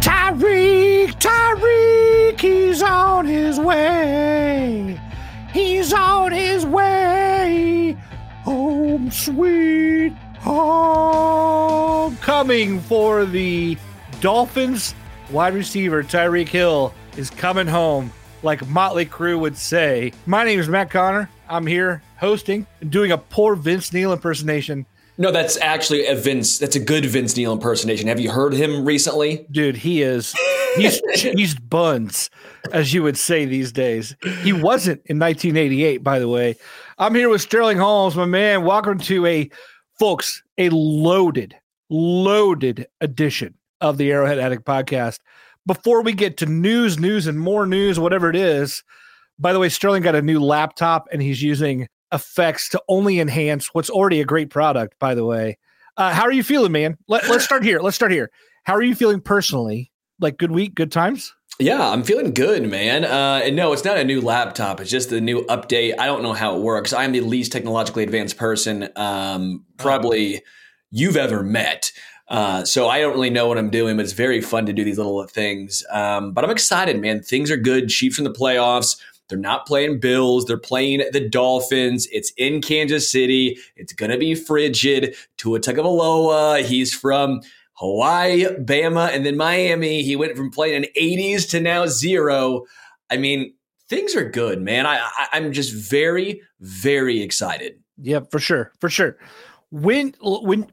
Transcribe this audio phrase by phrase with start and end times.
[0.00, 5.00] Tyreek, Tyreek, he's on his way.
[5.52, 7.96] He's on his way.
[8.42, 12.16] Home sweet home.
[12.16, 13.78] Coming for the
[14.20, 14.94] Dolphins
[15.30, 20.12] wide receiver Tyreek Hill is coming home, like Motley Crue would say.
[20.26, 21.30] My name is Matt Conner.
[21.48, 24.86] I'm here hosting and doing a poor Vince Neil impersonation.
[25.16, 26.58] No, that's actually a Vince.
[26.58, 28.08] That's a good Vince Neil impersonation.
[28.08, 29.46] Have you heard him recently?
[29.50, 30.34] Dude, he is
[30.76, 32.30] he's buns,
[32.72, 34.16] as you would say these days.
[34.42, 36.56] He wasn't in 1988, by the way.
[36.98, 38.64] I'm here with Sterling Holmes, my man.
[38.64, 39.48] Welcome to a
[39.98, 41.56] folks, a loaded,
[41.90, 45.18] loaded edition of the Arrowhead Addict podcast.
[45.66, 48.82] Before we get to news, news, and more news, whatever it is,
[49.38, 53.74] by the way, Sterling got a new laptop and he's using effects to only enhance
[53.74, 55.58] what's already a great product, by the way.
[55.96, 56.96] Uh, how are you feeling, man?
[57.08, 57.80] Let, let's start here.
[57.80, 58.30] Let's start here.
[58.62, 59.92] How are you feeling personally?
[60.20, 61.34] Like good week, good times?
[61.58, 63.04] Yeah, I'm feeling good, man.
[63.04, 64.80] Uh, and no, it's not a new laptop.
[64.80, 65.98] It's just a new update.
[65.98, 66.92] I don't know how it works.
[66.92, 70.42] I'm the least technologically advanced person um, probably
[70.90, 71.92] you've ever met.
[72.26, 74.82] Uh, so I don't really know what I'm doing, but it's very fun to do
[74.82, 75.84] these little things.
[75.92, 77.22] Um, but I'm excited, man.
[77.22, 77.88] Things are good.
[77.88, 78.96] Chiefs in the playoffs.
[79.28, 80.44] They're not playing Bills.
[80.44, 82.06] They're playing the Dolphins.
[82.12, 83.58] It's in Kansas City.
[83.76, 85.16] It's going to be frigid.
[85.38, 86.62] Tua Tagovailoa.
[86.62, 87.40] He's from
[87.74, 90.02] Hawaii, Bama, and then Miami.
[90.02, 92.64] He went from playing in 80s to now zero.
[93.10, 93.54] I mean,
[93.88, 94.86] things are good, man.
[94.86, 97.80] I, I I'm just very, very excited.
[98.00, 99.16] Yeah, for sure, for sure.
[99.70, 100.68] When when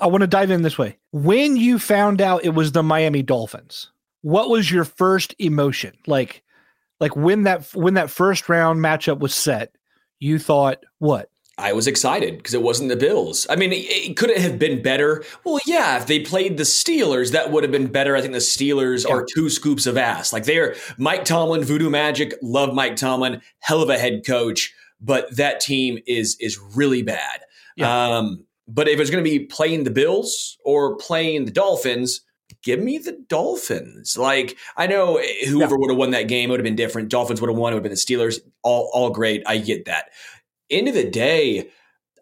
[0.00, 0.98] I want to dive in this way.
[1.12, 3.90] When you found out it was the Miami Dolphins,
[4.22, 5.96] what was your first emotion?
[6.06, 6.44] Like
[7.00, 9.74] like when that when that first round matchup was set,
[10.18, 11.30] you thought what?
[11.58, 13.46] I was excited because it wasn't the Bills.
[13.50, 15.22] I mean, it, it, could it have been better?
[15.44, 18.16] Well, yeah, if they played the Steelers, that would have been better.
[18.16, 19.14] I think the Steelers yeah.
[19.14, 20.32] are two scoops of ass.
[20.32, 25.34] Like they're Mike Tomlin, Voodoo Magic, love Mike Tomlin, hell of a head coach, but
[25.36, 27.40] that team is is really bad.
[27.76, 28.16] Yeah.
[28.16, 32.22] Um, but if it's going to be playing the Bills or playing the Dolphins,
[32.62, 34.16] give me the Dolphins.
[34.18, 35.78] Like I know whoever yeah.
[35.78, 37.08] would have won that game would have been different.
[37.08, 37.72] Dolphins would have won.
[37.72, 38.40] It would have been the Steelers.
[38.62, 39.42] All all great.
[39.46, 40.10] I get that.
[40.70, 41.68] End of the day,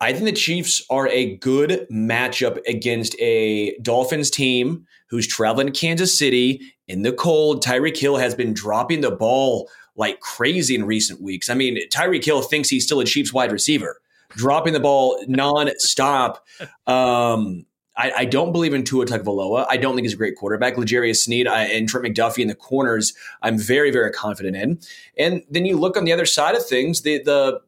[0.00, 5.72] I think the Chiefs are a good matchup against a Dolphins team who's traveling to
[5.72, 7.65] Kansas City in the cold.
[7.65, 11.50] Tyreek Hill has been dropping the ball like crazy in recent weeks.
[11.50, 14.00] I mean, Tyreek Hill thinks he's still a Chiefs wide receiver,
[14.31, 16.38] dropping the ball nonstop.
[16.87, 17.66] Um,
[17.98, 19.66] I, I, don't believe in Tua Tagovailoa.
[19.69, 20.78] I don't think he's a great quarterback.
[20.78, 24.78] L'Jarius Sneed I, and Trent McDuffie in the corners, I'm very, very confident in.
[25.19, 27.60] And then you look on the other side of things, the the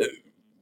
[0.00, 0.04] uh,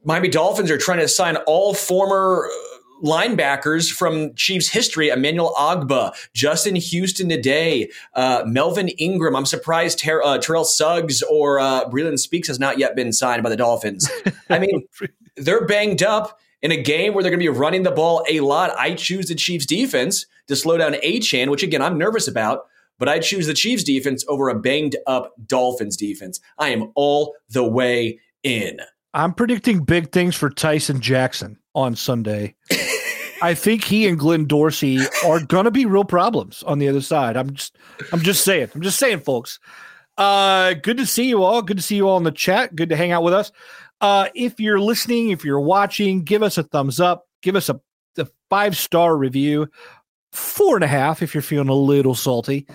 [0.03, 6.13] Miami Dolphins are trying to sign all former uh, linebackers from Chiefs history: Emmanuel Ogbah,
[6.33, 9.35] Justin Houston today, uh, Melvin Ingram.
[9.35, 13.43] I'm surprised Ter- uh, Terrell Suggs or uh, Breeland Speaks has not yet been signed
[13.43, 14.09] by the Dolphins.
[14.49, 14.87] I mean,
[15.37, 18.39] they're banged up in a game where they're going to be running the ball a
[18.39, 22.65] lot, I choose the Chiefs defense to slow down Achane, which again, I'm nervous about,
[22.97, 26.39] but I choose the Chiefs defense over a banged up Dolphins defense.
[26.57, 28.79] I am all the way in.
[29.13, 32.55] I'm predicting big things for Tyson Jackson on Sunday.
[33.41, 37.01] I think he and Glenn Dorsey are going to be real problems on the other
[37.01, 37.35] side.
[37.35, 37.75] I'm just
[38.13, 38.69] I'm just saying.
[38.73, 39.59] I'm just saying folks.
[40.17, 41.61] Uh good to see you all.
[41.61, 42.75] Good to see you all in the chat.
[42.75, 43.51] Good to hang out with us.
[44.03, 47.79] Uh, if you're listening, if you're watching, give us a thumbs up, give us a,
[48.17, 49.65] a five star review,
[50.33, 52.67] four and a half if you're feeling a little salty.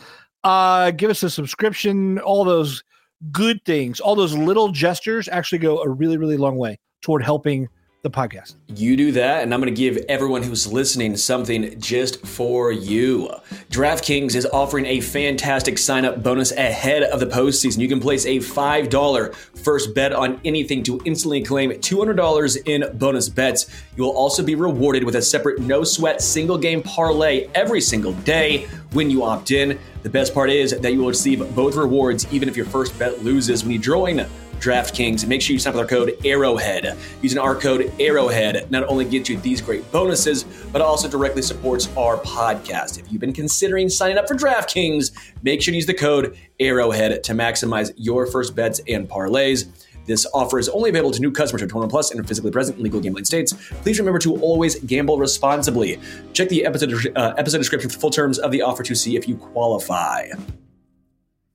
[0.43, 2.83] Uh, give us a subscription, all those
[3.31, 7.69] good things, all those little gestures actually go a really, really long way toward helping
[8.11, 8.55] the podcast.
[8.69, 13.31] You do that, and I'm going to give everyone who's listening something just for you.
[13.71, 17.79] DraftKings is offering a fantastic sign up bonus ahead of the postseason.
[17.79, 23.29] You can place a $5 first bet on anything to instantly claim $200 in bonus
[23.29, 23.67] bets.
[23.97, 28.13] You will also be rewarded with a separate no sweat single game parlay every single
[28.13, 29.79] day when you opt in.
[30.03, 33.23] The best part is that you will receive both rewards even if your first bet
[33.23, 34.27] loses when you join
[34.61, 35.27] DraftKings.
[35.27, 36.97] Make sure you sign up with our code Arrowhead.
[37.23, 41.89] Using our code Arrowhead not only gets you these great bonuses, but also directly supports
[41.97, 42.99] our podcast.
[42.99, 45.13] If you've been considering signing up for DraftKings,
[45.43, 49.67] make sure to use the code Arrowhead to maximize your first bets and parlays.
[50.07, 52.79] This offer is only available to new customers who are 21 plus and physically present
[52.79, 53.53] in legal gambling states.
[53.83, 56.01] Please remember to always gamble responsibly.
[56.33, 59.29] Check the episode, uh, episode description for full terms of the offer to see if
[59.29, 60.29] you qualify.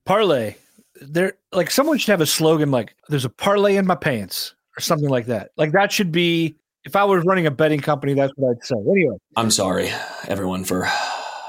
[0.06, 0.54] Parlay
[1.00, 4.80] there like someone should have a slogan like there's a parlay in my pants or
[4.80, 5.50] something like that.
[5.56, 6.54] Like that should be
[6.84, 8.76] If I was running a betting company, that's what I'd say.
[8.76, 9.90] Anyway, I'm sorry,
[10.28, 10.86] everyone, for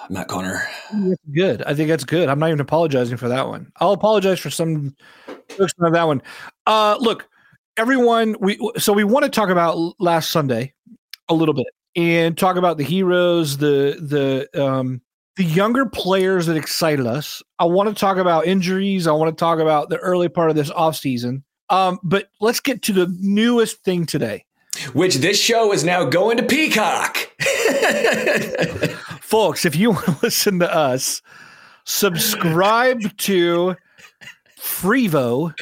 [0.10, 0.68] Matt Conner.
[0.94, 1.62] That's good.
[1.64, 2.30] I think that's good.
[2.30, 3.72] I'm not even apologizing for that one.
[3.78, 4.96] I'll apologize for some
[5.60, 6.22] of that one.
[6.66, 7.28] Uh, look,
[7.76, 8.38] everyone.
[8.40, 10.74] We so we want to talk about last Sunday
[11.28, 13.98] a little bit and talk about the heroes, the
[14.54, 15.02] the um,
[15.36, 17.44] the younger players that excited us.
[17.60, 19.08] I want to talk about injuries.
[19.08, 21.44] I want to talk about the early part of this offseason.
[21.70, 24.46] Um, but let's get to the newest thing today.
[24.94, 27.18] Which this show is now going to Peacock.
[29.22, 31.22] Folks, if you want to listen to us,
[31.86, 33.76] subscribe to
[34.60, 35.54] Frevo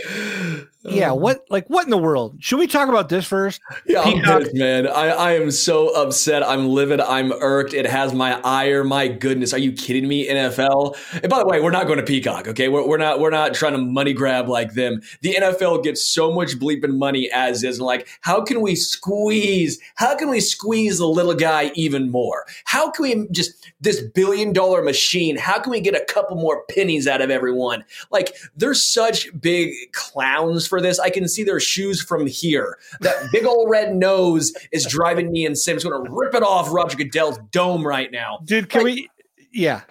[0.83, 2.35] yeah, um, what like what in the world?
[2.39, 3.61] Should we talk about this first?
[3.85, 4.87] Yeah, I'm pissed, man.
[4.87, 6.43] I, I am so upset.
[6.43, 6.99] I'm livid.
[6.99, 7.73] I'm irked.
[7.73, 8.83] It has my ire.
[8.83, 10.27] My goodness, are you kidding me?
[10.27, 10.97] NFL.
[11.21, 12.47] And by the way, we're not going to Peacock.
[12.49, 15.01] Okay, we're, we're not we're not trying to money grab like them.
[15.21, 17.77] The NFL gets so much bleeping money as is.
[17.77, 19.79] And like, how can we squeeze?
[19.95, 22.45] How can we squeeze the little guy even more?
[22.65, 25.37] How can we just this billion dollar machine?
[25.37, 27.83] How can we get a couple more pennies out of everyone?
[28.11, 30.97] Like, they're such big clowns for this.
[30.97, 32.79] I can see their shoes from here.
[33.01, 35.75] That big old red nose is driving me insane.
[35.75, 38.39] Just going to rip it off Roger Goodell's dome right now.
[38.43, 39.09] Dude, can like, we?
[39.51, 39.81] Yeah.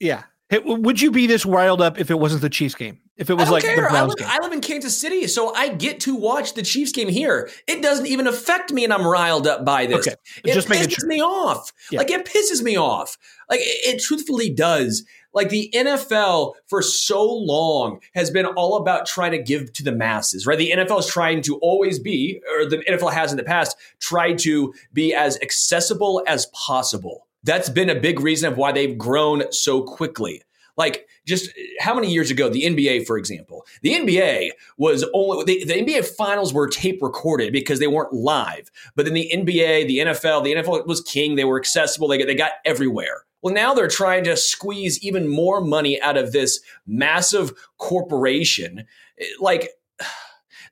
[0.00, 0.22] Yeah.
[0.48, 2.98] Hey, would you be this riled up if it wasn't the Chiefs game?
[3.18, 3.76] If it was like care.
[3.76, 4.28] the Browns I live, game?
[4.30, 7.50] I live in Kansas City, so I get to watch the Chiefs game here.
[7.68, 10.08] It doesn't even affect me, and I'm riled up by this.
[10.08, 10.16] Okay.
[10.44, 11.08] It just pisses sure.
[11.08, 11.72] me off.
[11.90, 11.98] Yeah.
[11.98, 13.18] Like it pisses me off.
[13.50, 15.04] Like it, it truthfully does.
[15.34, 19.92] Like the NFL for so long has been all about trying to give to the
[19.92, 20.58] masses, right?
[20.58, 24.38] The NFL is trying to always be, or the NFL has in the past, tried
[24.40, 27.26] to be as accessible as possible.
[27.44, 30.42] That's been a big reason of why they've grown so quickly.
[30.76, 31.50] Like just
[31.80, 36.06] how many years ago, the NBA, for example, the NBA was only the, the, NBA
[36.16, 38.70] finals were tape recorded because they weren't live.
[38.96, 41.36] But then the NBA, the NFL, the NFL was king.
[41.36, 42.08] They were accessible.
[42.08, 43.24] They, they got everywhere.
[43.42, 48.86] Well, now they're trying to squeeze even more money out of this massive corporation.
[49.18, 49.70] Eh, like,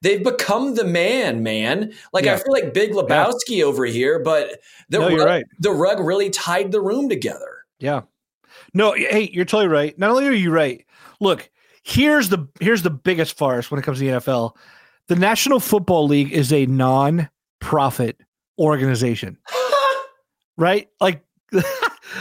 [0.02, 1.92] they've become the man, man.
[2.12, 2.34] Like yeah.
[2.34, 3.64] I feel like Big Lebowski yeah.
[3.64, 5.44] over here, but the no, rug, right.
[5.58, 7.64] the rug really tied the room together.
[7.78, 8.02] Yeah.
[8.72, 9.98] No, hey, you're totally right.
[9.98, 10.84] Not only are you right.
[11.20, 11.50] Look,
[11.82, 14.56] here's the here's the biggest farce when it comes to the NFL.
[15.08, 18.20] The National Football League is a non-profit
[18.58, 19.38] organization.
[20.56, 20.88] right?
[21.00, 21.24] Like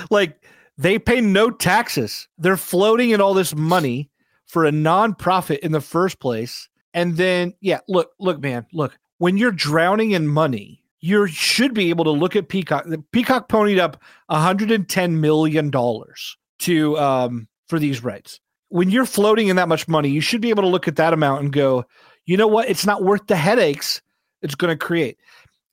[0.09, 0.43] like
[0.77, 2.27] they pay no taxes.
[2.37, 4.09] They're floating in all this money
[4.45, 6.69] for a nonprofit in the first place.
[6.93, 11.89] And then, yeah, look, look, man, look, when you're drowning in money, you should be
[11.89, 12.85] able to look at Peacock.
[13.11, 18.39] Peacock ponied up 110 million dollars to um for these rights.
[18.69, 21.13] When you're floating in that much money, you should be able to look at that
[21.13, 21.85] amount and go,
[22.25, 22.69] you know what?
[22.69, 24.01] It's not worth the headaches
[24.41, 25.17] it's going to create.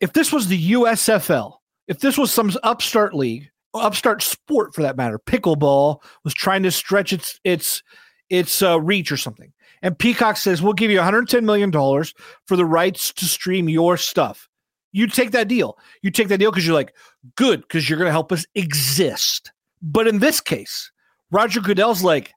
[0.01, 1.55] If this was the USFL,
[1.89, 6.71] if this was some upstart league upstart sport for that matter, pickleball was trying to
[6.71, 7.83] stretch its its
[8.31, 9.53] its uh, reach or something.
[9.83, 12.15] And Peacock says, "We'll give you 110 million dollars
[12.47, 14.49] for the rights to stream your stuff."
[14.93, 15.77] You take that deal.
[16.01, 16.95] You take that deal because you're like,
[17.37, 19.53] good, because you're going to help us exist.
[19.83, 20.91] But in this case,
[21.31, 22.33] Roger Goodell's like,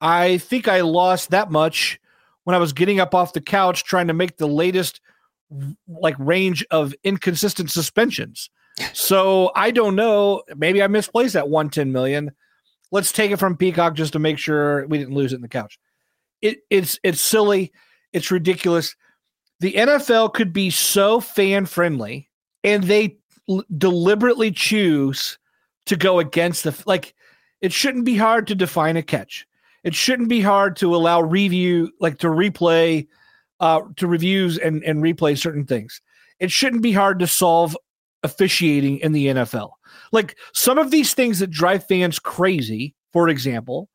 [0.00, 1.98] I think I lost that much
[2.44, 5.00] when I was getting up off the couch trying to make the latest
[5.88, 8.50] like range of inconsistent suspensions.
[8.92, 10.42] So I don't know.
[10.56, 12.32] Maybe I misplaced that 110 million.
[12.92, 15.48] Let's take it from Peacock just to make sure we didn't lose it in the
[15.48, 15.78] couch.
[16.42, 17.72] It, it's it's silly.
[18.12, 18.94] It's ridiculous.
[19.60, 22.28] The NFL could be so fan friendly,
[22.62, 23.16] and they
[23.48, 25.38] l- deliberately choose
[25.86, 27.14] to go against the like.
[27.62, 29.46] It shouldn't be hard to define a catch.
[29.82, 33.06] It shouldn't be hard to allow review, like to replay,
[33.60, 36.02] uh, to reviews and and replay certain things.
[36.38, 37.76] It shouldn't be hard to solve
[38.26, 39.70] officiating in the NFL.
[40.12, 43.88] Like some of these things that drive fans crazy, for example,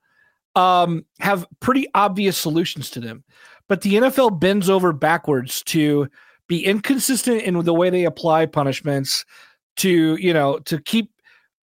[0.56, 3.24] um, have pretty obvious solutions to them.
[3.68, 6.08] But the NFL bends over backwards to
[6.48, 9.26] be inconsistent in the way they apply punishments,
[9.78, 11.12] to you know, to keep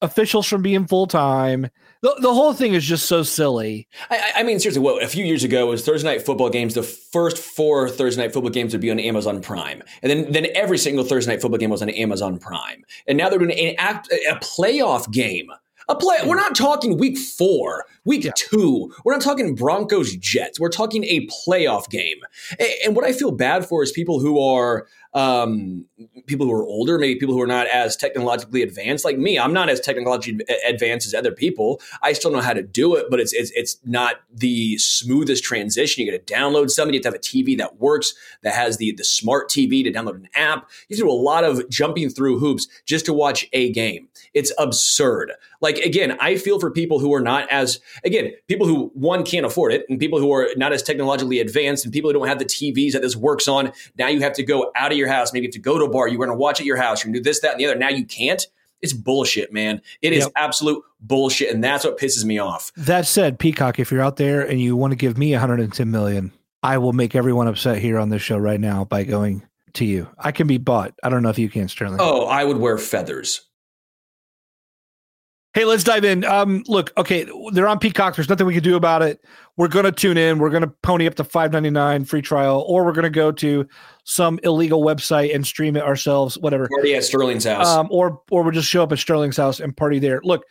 [0.01, 1.69] officials from being full time.
[2.01, 3.89] The, the whole thing is just so silly.
[4.09, 6.75] I, I mean, seriously, well, a few years ago was Thursday night football games.
[6.75, 10.47] The first four Thursday night football games would be on Amazon Prime, and then then
[10.55, 12.85] every single Thursday night football game was on Amazon Prime.
[13.07, 15.51] And now they're doing an act, a playoff game.
[15.91, 16.19] A play.
[16.21, 16.29] Hmm.
[16.29, 18.33] We're not talking week four, week yeah.
[18.37, 18.93] two.
[19.05, 20.61] We're not talking Broncos Jets.
[20.61, 22.19] We're talking a playoff game.
[22.59, 25.87] And, and what I feel bad for is people who are um,
[26.27, 29.39] people who are older, maybe people who are not as technologically advanced like me.
[29.39, 31.81] I'm not as technologically advanced as other people.
[32.03, 36.05] I still know how to do it, but it's it's, it's not the smoothest transition.
[36.05, 36.95] You got to download something.
[36.95, 38.13] You have to have a TV that works,
[38.43, 40.69] that has the the smart TV to download an app.
[40.89, 44.09] You do a lot of jumping through hoops just to watch a game.
[44.35, 45.33] It's absurd.
[45.61, 49.45] Like again, I feel for people who are not as again people who one can't
[49.45, 52.39] afford it, and people who are not as technologically advanced, and people who don't have
[52.39, 53.73] the TVs that this works on.
[53.99, 55.85] Now you have to go out of your house, maybe you have to go to
[55.85, 56.09] a bar.
[56.09, 57.03] You're going to watch at your house.
[57.03, 57.77] You're going to do this, that, and the other.
[57.77, 58.47] Now you can't.
[58.81, 59.83] It's bullshit, man.
[60.03, 60.33] It is yep.
[60.37, 62.71] absolute bullshit, and that's what pisses me off.
[62.77, 66.33] That said, Peacock, if you're out there and you want to give me 110 million,
[66.63, 69.43] I will make everyone upset here on this show right now by going
[69.75, 70.09] to you.
[70.19, 70.95] I can be bought.
[71.03, 71.99] I don't know if you can, Sterling.
[72.01, 73.48] Oh, I would wear feathers.
[75.55, 76.25] Hey, let's dive in.
[76.25, 78.15] Um, look, okay, they're on Peacock.
[78.15, 79.21] There's nothing we can do about it.
[79.57, 80.39] We're gonna tune in.
[80.39, 83.67] We're gonna pony up to five ninety nine free trial, or we're gonna go to
[84.05, 86.39] some illegal website and stream it ourselves.
[86.39, 86.69] Whatever.
[86.69, 89.77] Party at Sterling's house, um, or or we'll just show up at Sterling's house and
[89.77, 90.21] party there.
[90.23, 90.45] Look,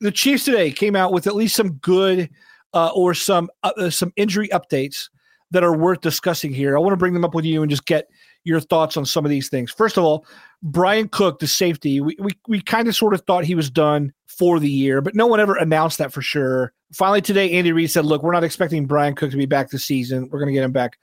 [0.00, 2.30] the Chiefs today came out with at least some good
[2.72, 5.10] uh, or some uh, some injury updates
[5.50, 6.76] that are worth discussing here.
[6.76, 8.08] I want to bring them up with you and just get
[8.44, 9.70] your thoughts on some of these things.
[9.70, 10.26] First of all,
[10.62, 14.12] Brian Cook, the safety, we, we, we kind of sort of thought he was done
[14.38, 16.72] for the year, but no one ever announced that for sure.
[16.92, 19.84] Finally, today, Andy Reid said, look, we're not expecting Brian Cook to be back this
[19.84, 20.28] season.
[20.30, 20.98] We're going to get him back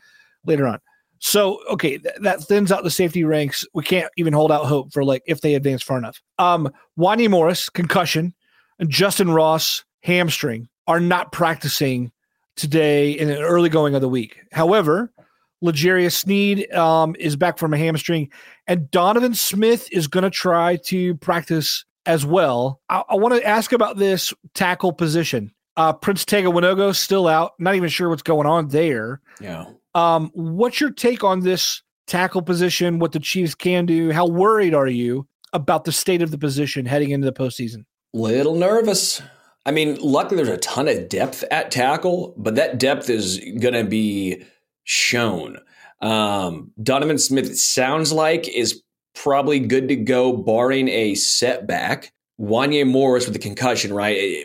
[0.46, 0.80] later on.
[1.20, 3.66] So, okay, th- that thins out the safety ranks.
[3.74, 6.22] We can't even hold out hope for like if they advance far enough.
[6.40, 8.34] Um, Wanya Morris, concussion,
[8.80, 12.12] and Justin Ross, hamstring, are not practicing
[12.56, 14.42] today in an early going of the week.
[14.52, 15.14] However,
[15.62, 18.32] L'Jarius Sneed um, is back from a hamstring,
[18.66, 22.82] and Donovan Smith is going to try to practice as well.
[22.90, 25.52] I, I want to ask about this tackle position.
[25.78, 27.54] Uh, Prince Tega Wanogho still out.
[27.60, 29.22] Not even sure what's going on there.
[29.40, 29.66] Yeah.
[29.96, 33.00] Um, what's your take on this tackle position?
[33.00, 34.12] What the Chiefs can do?
[34.12, 37.86] How worried are you about the state of the position heading into the postseason?
[38.14, 39.22] Little nervous.
[39.66, 43.74] I mean, luckily there's a ton of depth at tackle, but that depth is going
[43.74, 44.44] to be
[44.84, 45.58] shown.
[46.02, 48.82] Um, Donovan Smith sounds like is
[49.16, 52.12] probably good to go, barring a setback.
[52.40, 54.18] Wanya Morris with the concussion, right?
[54.18, 54.44] Eh,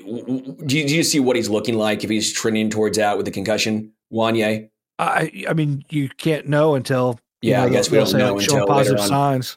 [0.66, 3.24] do you, do you see what he's looking like if he's trending towards out with
[3.24, 4.68] the concussion, Wanya?
[4.98, 7.60] I I mean, you can't know until yeah.
[7.60, 9.56] know, I guess we don't know like until positive signs.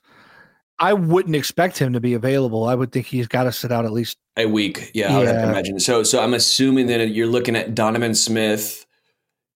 [0.79, 2.63] I wouldn't expect him to be available.
[2.63, 4.91] I would think he's got to sit out at least a week.
[4.93, 5.15] Yeah, yeah.
[5.15, 5.79] I would have to imagine.
[5.79, 8.85] So, so I'm assuming that you're looking at Donovan Smith.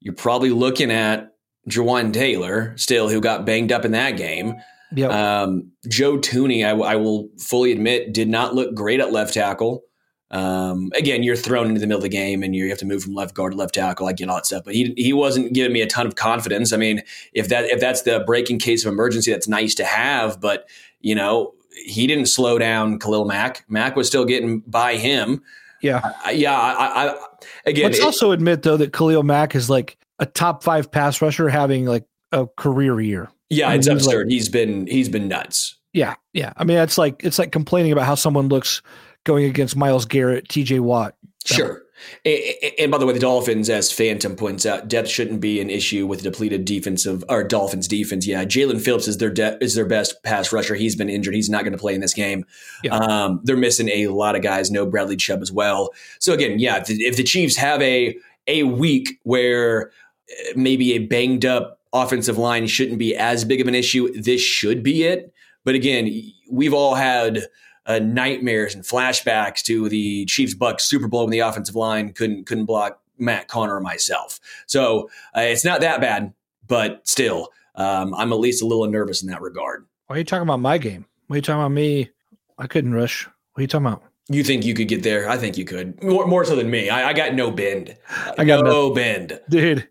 [0.02, 1.34] You're probably looking at
[1.70, 4.56] Jawaan Taylor still, who got banged up in that game.
[4.96, 5.12] Yep.
[5.12, 9.84] Um, Joe Thuney, I, I, will fully admit, did not look great at left tackle.
[10.30, 13.04] Um, again, you're thrown into the middle of the game and you have to move
[13.04, 14.08] from left guard to left tackle.
[14.08, 16.74] I get all that stuff, but he he wasn't giving me a ton of confidence.
[16.74, 20.42] I mean, if that if that's the breaking case of emergency, that's nice to have,
[20.42, 20.68] but
[21.02, 21.54] you know,
[21.86, 23.64] he didn't slow down Khalil Mack.
[23.68, 25.44] Mack was still getting by him.
[25.84, 26.60] Yeah, I, yeah.
[26.60, 27.26] I, I,
[27.68, 31.22] again, let's it, also admit though that Khalil Mack is like a top five pass
[31.22, 33.30] rusher having like a career year.
[33.54, 34.28] Yeah, I mean, it's absurd.
[34.28, 35.76] Like, he's been he's been nuts.
[35.94, 36.54] Yeah, yeah.
[36.58, 38.82] I mean, it's like it's like complaining about how someone looks
[39.24, 40.80] going against Myles Garrett, T.J.
[40.80, 41.16] Watt.
[41.46, 41.84] Sure.
[42.26, 46.06] And, by the way, the Dolphins, as Phantom points out, depth shouldn't be an issue
[46.06, 48.28] with the depleted defensive or Dolphins defense.
[48.28, 50.76] Yeah, Jaelan Phillips is their de- is their best pass rusher.
[50.76, 51.34] He's been injured.
[51.34, 52.46] He's not going to play in this game.
[52.84, 52.96] Yeah.
[52.96, 54.70] Um, they're missing a lot of guys.
[54.70, 55.94] No Bradley Chubb as well.
[56.20, 58.18] So again, yeah, if the, if the Chiefs have a
[58.48, 59.92] a week where
[60.30, 64.12] uh, maybe a banged up offensive line shouldn't be as big of an issue.
[64.20, 65.32] This should be it.
[65.64, 66.12] But again,
[66.52, 67.48] we've all had
[67.86, 72.46] uh, nightmares and flashbacks to the Chiefs Bucks Super Bowl when the offensive line couldn't
[72.46, 74.40] couldn't block Matt Conner or myself.
[74.68, 76.34] So uh, it's not that bad,
[76.68, 79.86] but still, um, I'm at least a little nervous in that regard.
[80.08, 81.06] Why are you talking about my game?
[81.28, 82.10] Why are you talking about me?
[82.58, 83.26] I couldn't rush.
[83.26, 84.04] What are you talking about?
[84.30, 85.30] You think you could get there?
[85.30, 86.02] I think you could.
[86.02, 86.90] More, more so than me.
[86.90, 87.98] I, I got no bend.
[88.38, 89.88] I got no, no bend, dude.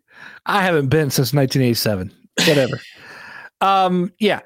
[0.47, 2.13] I haven't been since 1987.
[2.47, 2.81] Whatever.
[3.61, 4.41] um, yeah.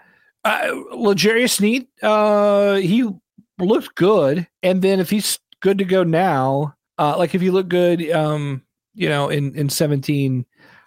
[0.45, 3.09] Uh, L'Jarius Sneed, uh, he
[3.59, 4.47] looked good.
[4.63, 8.63] And then if he's good to go now, uh, like if he looked good, um,
[8.95, 10.47] you know, in, in 17,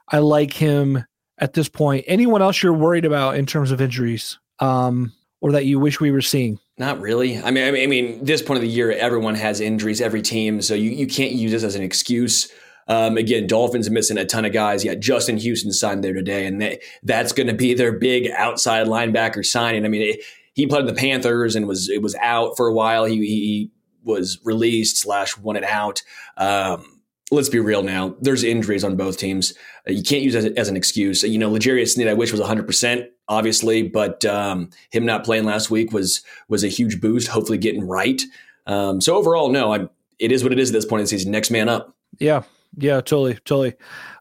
[0.10, 1.06] I like him
[1.38, 2.06] at this point.
[2.08, 6.12] Anyone else you're worried about in terms of injuries, um, or that you wish we
[6.12, 6.60] were seeing?
[6.78, 7.42] Not really.
[7.42, 10.74] I mean, I mean, this point of the year, everyone has injuries, every team, so
[10.74, 12.52] you, you can't use this as an excuse.
[12.90, 14.84] Um, again, Dolphins missing a ton of guys.
[14.84, 18.88] Yeah, Justin Houston signed there today, and they, that's going to be their big outside
[18.88, 19.86] linebacker signing.
[19.86, 20.22] I mean, it,
[20.56, 23.06] he played in the Panthers and was it was out for a while.
[23.06, 23.72] He, he
[24.04, 26.02] was released slash wanted out.
[26.36, 27.00] Um,
[27.32, 28.16] let's be real now.
[28.20, 29.54] There's injuries on both teams.
[29.88, 31.24] Uh, you can't use it as, as, an excuse.
[31.24, 33.08] You know, L'Jarius Sneed, I wish was 100%.
[33.28, 37.28] obviously, but um, him not playing last week was was a huge boost.
[37.28, 38.22] Hopefully, getting right.
[38.66, 41.10] Um, so overall, no, I'm, it is what it is at this point in the
[41.10, 41.32] season.
[41.32, 41.96] Next man up.
[42.20, 42.44] Yeah,
[42.78, 43.74] yeah, totally, totally.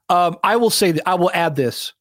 [0.08, 1.92] Um, I will say that I will add this.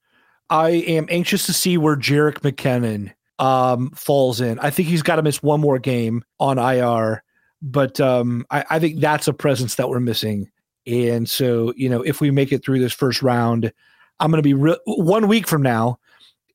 [0.49, 4.59] I am anxious to see where Jerick McKinnon um, falls in.
[4.59, 7.23] I think he's got to miss one more game on IR,
[7.61, 10.49] but um, I, I think that's a presence that we're missing.
[10.85, 13.71] And so, you know, if we make it through this first round,
[14.19, 15.99] I'm going to be re- one week from now,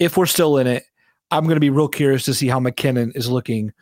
[0.01, 0.85] if we're still in it,
[1.31, 3.73] I'm going to be real curious to see how McKinnon is looking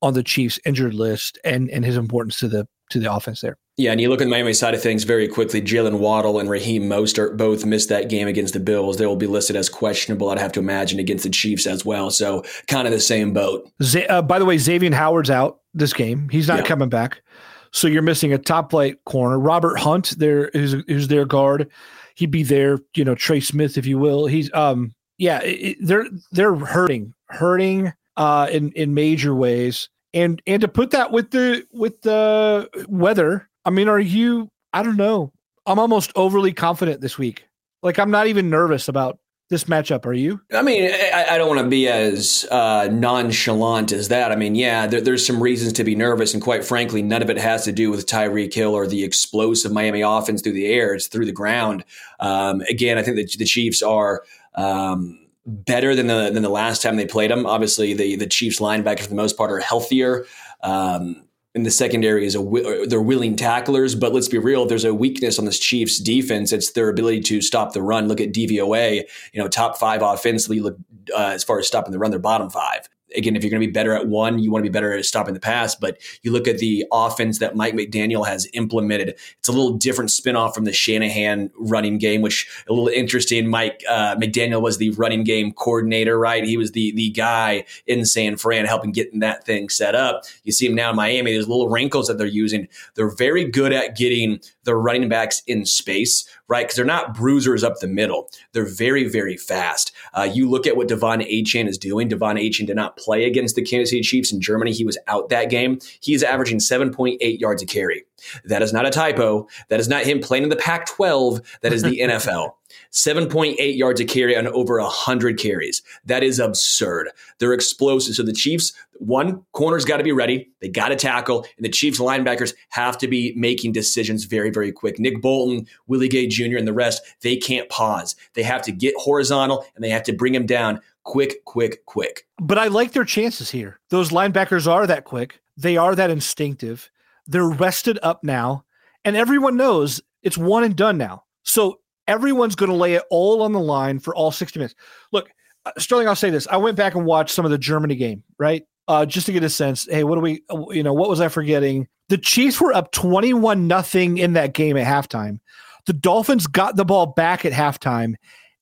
[0.00, 3.56] on the Chiefs injured list and and his importance to the to the offense there.
[3.76, 5.62] Yeah, and you look at the Miami side of things very quickly.
[5.62, 8.96] Jaylen Waddle and Raheem Mostert both missed that game against the Bills.
[8.96, 10.30] They will be listed as questionable.
[10.30, 12.10] I'd have to imagine against the Chiefs as well.
[12.10, 13.70] So kind of the same boat.
[13.80, 16.28] Z- uh, by the way, Xavier Howard's out this game.
[16.28, 16.64] He's not yeah.
[16.64, 17.22] coming back.
[17.70, 19.38] So you're missing a top flight corner.
[19.38, 21.70] Robert Hunt, there who's, who's their guard.
[22.16, 22.80] He'd be there.
[22.96, 24.26] You know, Trey Smith, if you will.
[24.26, 25.40] He's um yeah.
[25.42, 29.88] It, they're they're hurting, hurting uh in in major ways.
[30.14, 34.50] And and to put that with the with the weather I mean, are you?
[34.72, 35.30] I don't know.
[35.66, 37.44] I'm almost overly confident this week.
[37.82, 39.18] Like I'm not even nervous about
[39.50, 40.06] this matchup.
[40.06, 40.40] Are you?
[40.54, 44.32] I mean, I, I don't want to be as uh, nonchalant as that.
[44.32, 47.28] I mean, yeah, there, there's some reasons to be nervous, and quite frankly, none of
[47.28, 50.94] it has to do with Tyreek Hill or the explosive Miami offense through the air.
[50.94, 51.84] It's through the ground.
[52.20, 54.22] Um, again, I think that the Chiefs are.
[54.54, 57.46] Um, better than the than the last time they played them.
[57.46, 60.26] Obviously, the the Chiefs linebackers for the most part are healthier.
[60.62, 61.24] Um,
[61.54, 64.66] in the secondary is a they're willing tacklers, but let's be real.
[64.66, 66.52] There's a weakness on this Chiefs defense.
[66.52, 68.06] It's their ability to stop the run.
[68.06, 69.02] Look at DVOA.
[69.32, 70.60] You know, top five offensively.
[70.60, 70.76] Look
[71.16, 73.66] uh, as far as stopping the run, they're bottom five again, if you're going to
[73.66, 75.74] be better at one, you want to be better at stopping the pass.
[75.74, 79.18] But you look at the offense that Mike McDaniel has implemented.
[79.38, 83.48] It's a little different spinoff from the Shanahan running game, which a little interesting.
[83.48, 86.44] Mike uh, McDaniel was the running game coordinator, right?
[86.44, 90.24] He was the the guy in San Fran helping getting that thing set up.
[90.44, 91.32] You see him now in Miami.
[91.32, 92.68] There's little wrinkles that they're using.
[92.94, 96.66] They're very good at getting the running backs in space, right?
[96.66, 98.30] Because they're not bruisers up the middle.
[98.52, 99.92] They're very, very fast.
[100.12, 102.10] Uh, you look at what De'Von Achane is doing.
[102.10, 104.72] De'Von Achane did not play against the Kansas City Chiefs in Germany.
[104.72, 105.78] He was out that game.
[106.00, 108.04] He's averaging 7.8 yards a carry.
[108.44, 109.48] That is not a typo.
[109.68, 111.40] That is not him playing in the Pac 12.
[111.62, 112.52] That is the NFL.
[112.92, 115.82] 7.8 yards a carry on over 100 carries.
[116.04, 117.10] That is absurd.
[117.38, 118.14] They're explosive.
[118.14, 120.48] So the Chiefs, one, corner's got to be ready.
[120.60, 121.46] They got to tackle.
[121.56, 124.98] And the Chiefs linebackers have to be making decisions very, very quick.
[124.98, 128.16] Nick Bolton, Willie Gay Jr., and the rest, they can't pause.
[128.34, 132.26] They have to get horizontal and they have to bring him down quick, quick, quick.
[132.40, 133.80] But I like their chances here.
[133.88, 135.40] Those linebackers are that quick.
[135.56, 136.90] They are that instinctive.
[137.26, 138.64] They're rested up now,
[139.04, 141.24] and everyone knows it's one and done now.
[141.42, 144.74] So everyone's going to lay it all on the line for all 60 minutes.
[145.12, 145.30] Look,
[145.64, 146.48] uh, Sterling, I'll say this.
[146.48, 148.64] I went back and watched some of the Germany game, right?
[148.88, 149.86] Uh, just to get a sense.
[149.88, 151.86] Hey, what do we, uh, you know, what was I forgetting?
[152.08, 155.38] The Chiefs were up 21 nothing in that game at halftime.
[155.86, 158.14] The Dolphins got the ball back at halftime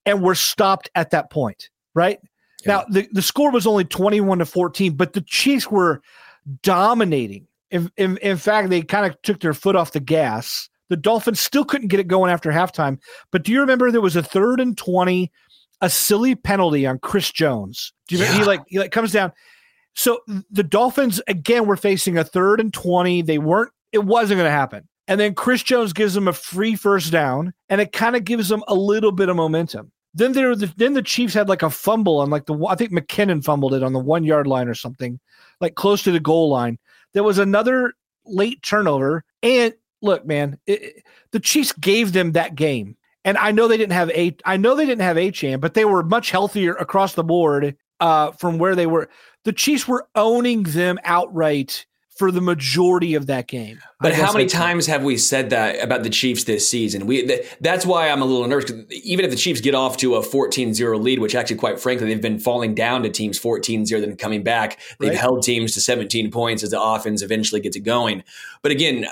[0.04, 2.18] and were stopped at that point, right?
[2.64, 2.72] Yeah.
[2.72, 6.02] Now, the, the score was only 21 to 14, but the Chiefs were
[6.62, 10.68] dominating in, in, in fact, they kind of took their foot off the gas.
[10.88, 12.98] The Dolphins still couldn't get it going after halftime.
[13.32, 15.30] But do you remember there was a third and 20,
[15.80, 17.92] a silly penalty on Chris Jones?
[18.08, 18.28] Do you yeah.
[18.28, 18.44] remember?
[18.44, 19.32] He like, he like comes down.
[19.94, 20.20] So
[20.50, 23.22] the Dolphins, again, were facing a third and 20.
[23.22, 24.86] They weren't, it wasn't going to happen.
[25.08, 28.48] And then Chris Jones gives them a free first down, and it kind of gives
[28.48, 29.92] them a little bit of momentum.
[30.14, 32.90] Then there, the, then the Chiefs had like a fumble on like the I think
[32.90, 35.20] McKinnon fumbled it on the one yard line or something,
[35.60, 36.78] like close to the goal line.
[37.12, 37.94] There was another
[38.24, 39.24] late turnover.
[39.42, 42.96] And look, man, it, the Chiefs gave them that game.
[43.24, 45.84] And I know they didn't have a I know they didn't have Achane, but they
[45.84, 49.08] were much healthier across the board uh, from where they were.
[49.44, 53.78] The Chiefs were owning them outright for the majority of that game.
[54.00, 57.06] But how many times have we said that about the Chiefs this season?
[57.06, 58.72] We th- that's why I'm a little nervous.
[58.90, 62.20] Even if the Chiefs get off to a 14-0 lead, which actually, quite frankly, they've
[62.20, 64.78] been falling down to teams 14-0, then coming back.
[64.98, 65.18] They've right.
[65.18, 68.24] held teams to 17 points as the offense eventually gets it going.
[68.62, 69.06] But again,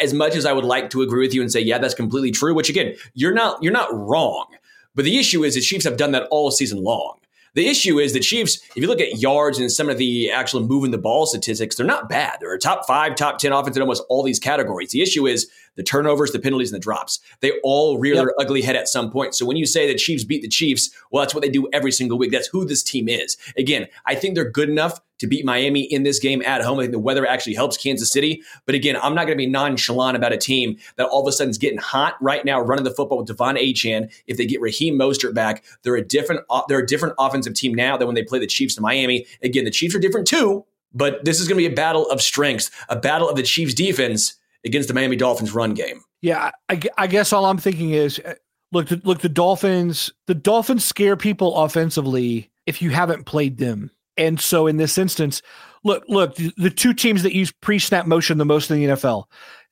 [0.00, 2.30] as much as I would like to agree with you and say, yeah, that's completely
[2.30, 2.54] true.
[2.54, 4.46] Which again, you're not you're not wrong.
[4.94, 7.20] But the issue is the Chiefs have done that all season long.
[7.54, 10.60] The issue is the Chiefs, if you look at yards and some of the actual
[10.60, 12.36] moving the ball statistics, they're not bad.
[12.40, 14.92] They're a top five, top 10 offense in almost all these categories.
[14.92, 17.18] The issue is the turnovers, the penalties, and the drops.
[17.40, 18.24] They all rear yep.
[18.24, 19.34] their ugly head at some point.
[19.34, 21.90] So when you say the Chiefs beat the Chiefs, well, that's what they do every
[21.90, 22.30] single week.
[22.30, 23.36] That's who this team is.
[23.56, 26.78] Again, I think they're good enough to beat Miami in this game at home.
[26.78, 28.42] I think the weather actually helps Kansas City.
[28.66, 31.32] But again, I'm not going to be nonchalant about a team that all of a
[31.32, 34.12] sudden is getting hot right now, running the football with De'Von Achane.
[34.26, 37.96] If they get Raheem Mostert back, they're a different they're a different offensive team now
[37.96, 39.26] than when they play the Chiefs in Miami.
[39.42, 42.20] Again, the Chiefs are different too, but this is going to be a battle of
[42.20, 46.02] strengths, a battle of the Chiefs defense against the Miami Dolphins run game.
[46.22, 48.34] Yeah, I, I guess all I'm thinking is uh,
[48.72, 53.90] look, look, the Dolphins, the Dolphins scare people offensively if you haven't played them.
[54.16, 55.42] And so in this instance,
[55.84, 59.24] look, look, the two teams that use pre-snap motion the most in the NFL,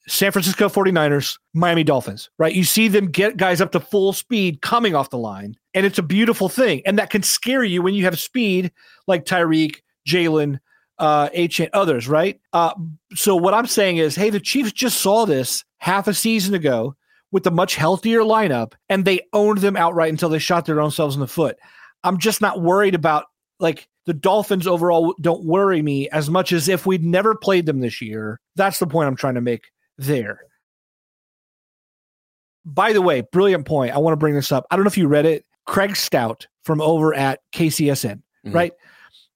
[0.06, 2.54] San Francisco 49ers, Miami Dolphins, right?
[2.54, 5.98] You see them get guys up to full speed coming off the line, and it's
[5.98, 6.80] a beautiful thing.
[6.86, 8.72] And that can scare you when you have speed
[9.06, 10.60] like Tyreek, Jalen,
[10.98, 12.40] uh, H and others, right?
[12.52, 12.72] Uh,
[13.14, 16.96] so what I'm saying is, hey, the Chiefs just saw this half a season ago
[17.30, 20.90] with a much healthier lineup, and they owned them outright until they shot their own
[20.90, 21.58] selves in the foot.
[22.02, 23.26] I'm just not worried about
[23.60, 25.14] like the Dolphins overall.
[25.20, 28.40] Don't worry me as much as if we'd never played them this year.
[28.56, 30.40] That's the point I'm trying to make there.
[32.64, 33.94] By the way, brilliant point.
[33.94, 34.66] I want to bring this up.
[34.70, 35.44] I don't know if you read it.
[35.66, 38.52] Craig Stout from over at KCSN, mm-hmm.
[38.52, 38.72] right?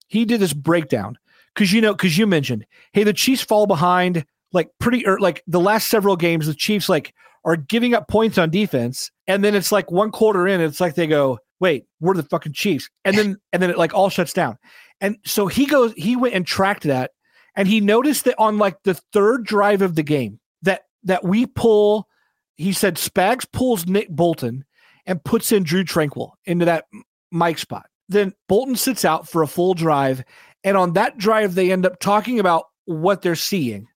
[0.09, 1.19] He did this breakdown
[1.55, 5.43] because you know because you mentioned hey the chiefs fall behind like pretty or like
[5.47, 9.55] the last several games the chiefs like are giving up points on defense and then
[9.55, 12.91] it's like one quarter in it's like they go wait we're the fucking chiefs.
[13.05, 14.59] And then and then it like all shuts down.
[15.01, 17.13] And so he goes he went and tracked that
[17.57, 21.47] and he noticed that on like the third drive of the game that that we
[21.47, 22.07] pull
[22.57, 24.65] he said spags pulls nick bolton
[25.07, 26.85] and puts in Drue Tranquill into that
[27.31, 27.87] mike spot.
[28.09, 30.23] Then bolton sits out for a full drive
[30.65, 33.89] and on that drive, they end up talking about what they're seeing.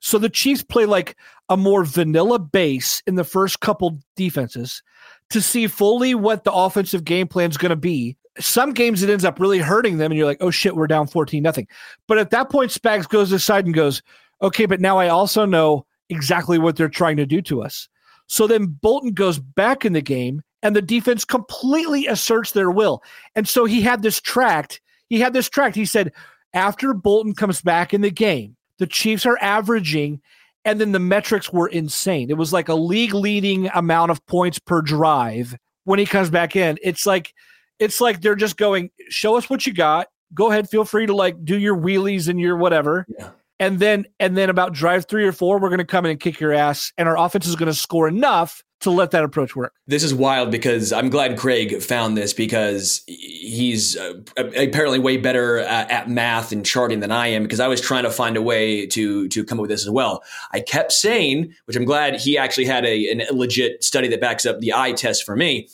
[0.00, 1.16] So the Chiefs play like
[1.48, 4.82] a more vanilla base in the first couple defenses
[5.30, 8.16] to see fully what the offensive game plan is going to be.
[8.38, 11.06] Some games it ends up really hurting them, and you're like, oh shit, we're down
[11.06, 11.66] 14 nothing.
[12.06, 14.02] But at that point, Spags goes aside and goes,
[14.42, 17.88] okay, but now I also know exactly what they're trying to do to us.
[18.28, 23.02] So then Bolton goes back in the game, and the defense completely asserts their will.
[23.34, 25.76] And so he had this tracked he had this tracked.
[25.76, 26.12] He said,
[26.54, 30.20] after Bolton comes back in the game, the Chiefs are averaging,
[30.68, 32.28] and then the metrics were insane.
[32.28, 36.56] It was like a league leading amount of points per drive when he comes back
[36.56, 36.78] in.
[36.82, 37.32] It's like,
[37.78, 40.08] it's like they're just going, show us what you got.
[40.34, 43.06] Go ahead, feel free to like do your wheelies and your whatever.
[43.18, 43.30] Yeah.
[43.60, 46.20] And then, and then about drive three or four, we're going to come in and
[46.20, 49.56] kick your ass, and our offense is going to score enough to let that approach
[49.56, 49.74] work.
[49.86, 55.58] This is wild because I'm glad Craig found this because he's uh, apparently way better
[55.58, 58.42] at, at, math and charting than I am because I was trying to find a
[58.42, 60.22] way to to come up with this as well.
[60.52, 64.46] I kept saying, which I'm glad he actually had a, a legit study that backs
[64.46, 65.68] up the eye test for me.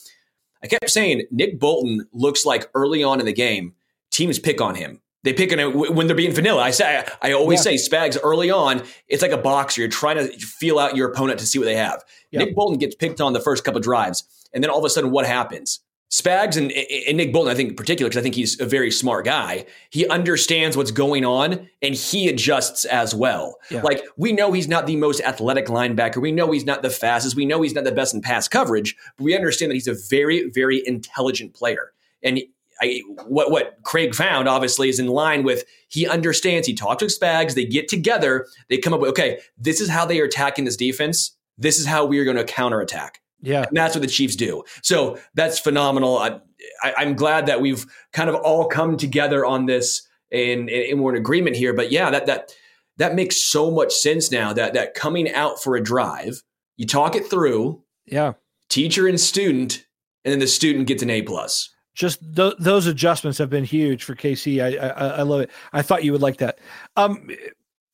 [0.63, 3.75] I kept saying Nick Bolton looks like early on in the game
[4.11, 6.63] teams pick on him they pick it when they're being vanilla.
[6.63, 7.77] I say I always yeah.
[7.77, 8.83] say Spags early on.
[9.09, 9.81] It's like a boxer.
[9.81, 12.05] You're trying to feel out your opponent to see what they have.
[12.31, 12.41] Yeah.
[12.41, 15.11] Nick Bolton gets picked on the first couple drives, and then all of a sudden,
[15.11, 15.81] what happens?
[16.11, 18.93] Spags and, and Nick Bolton, I think in particular, because I think he's a very
[18.93, 19.67] smart guy.
[19.91, 23.57] He understands what's going on and he adjusts as well.
[23.69, 23.83] Yeah.
[23.83, 26.23] Like we know he's not the most athletic linebacker.
[26.23, 27.35] We know he's not the fastest.
[27.35, 28.95] We know he's not the best in pass coverage.
[29.17, 31.91] But we understand that he's a very, very intelligent player.
[32.23, 32.41] And
[32.81, 36.67] I, what what Craig found obviously is in line with he understands.
[36.67, 37.55] He talks with Spags.
[37.55, 38.47] They get together.
[38.69, 41.37] They come up with okay, this is how they are attacking this defense.
[41.57, 43.21] This is how we are going to counterattack.
[43.41, 44.65] Yeah, and that's what the Chiefs do.
[44.83, 46.19] So that's phenomenal.
[46.19, 46.41] I,
[46.83, 51.15] I, am glad that we've kind of all come together on this and, and we're
[51.15, 51.75] in agreement here.
[51.75, 52.55] But yeah, that that
[52.97, 54.53] that makes so much sense now.
[54.53, 56.43] That that coming out for a drive,
[56.77, 57.83] you talk it through.
[58.07, 58.33] Yeah,
[58.69, 59.87] teacher and student,
[60.25, 64.05] and then the student gets an A plus just th- those adjustments have been huge
[64.05, 64.63] for KC.
[64.63, 65.51] I, I, I love it.
[65.73, 66.59] I thought you would like that.
[66.97, 67.29] Um,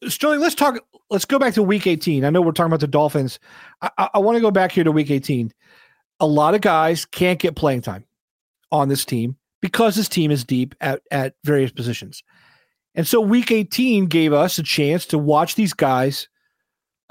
[0.09, 0.79] Sterling, let's talk.
[1.11, 2.25] Let's go back to Week 18.
[2.25, 3.39] I know we're talking about the Dolphins.
[3.83, 5.53] I, I, I want to go back here to Week 18.
[6.21, 8.05] A lot of guys can't get playing time
[8.73, 12.23] on this team because this team is deep at at various positions,
[12.95, 16.29] and so Week 18 gave us a chance to watch these guys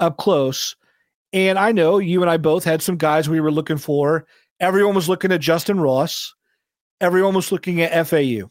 [0.00, 0.74] up close.
[1.32, 4.26] And I know you and I both had some guys we were looking for.
[4.58, 6.34] Everyone was looking at Justin Ross
[7.00, 8.50] everyone was looking at FAU.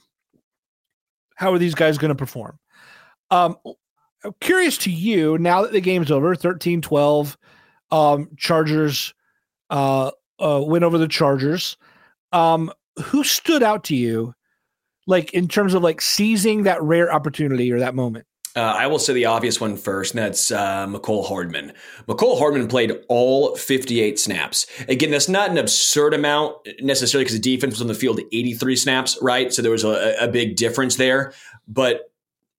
[1.35, 2.59] How are these guys going to perform?
[3.31, 3.57] Um,
[4.23, 7.37] I'm curious to you now that the game's over 13 12,
[7.91, 9.13] um, Chargers
[9.69, 11.77] uh, uh, win over the Chargers.
[12.31, 14.35] Um, who stood out to you,
[15.07, 18.25] like in terms of like seizing that rare opportunity or that moment?
[18.55, 21.71] Uh, I will say the obvious one first, and that's uh, Mecole Hardman.
[22.07, 24.65] Mecole Hardman played all 58 snaps.
[24.87, 28.75] Again, that's not an absurd amount necessarily because the defense was on the field 83
[28.75, 29.53] snaps, right?
[29.53, 31.31] So there was a, a big difference there.
[31.67, 32.11] But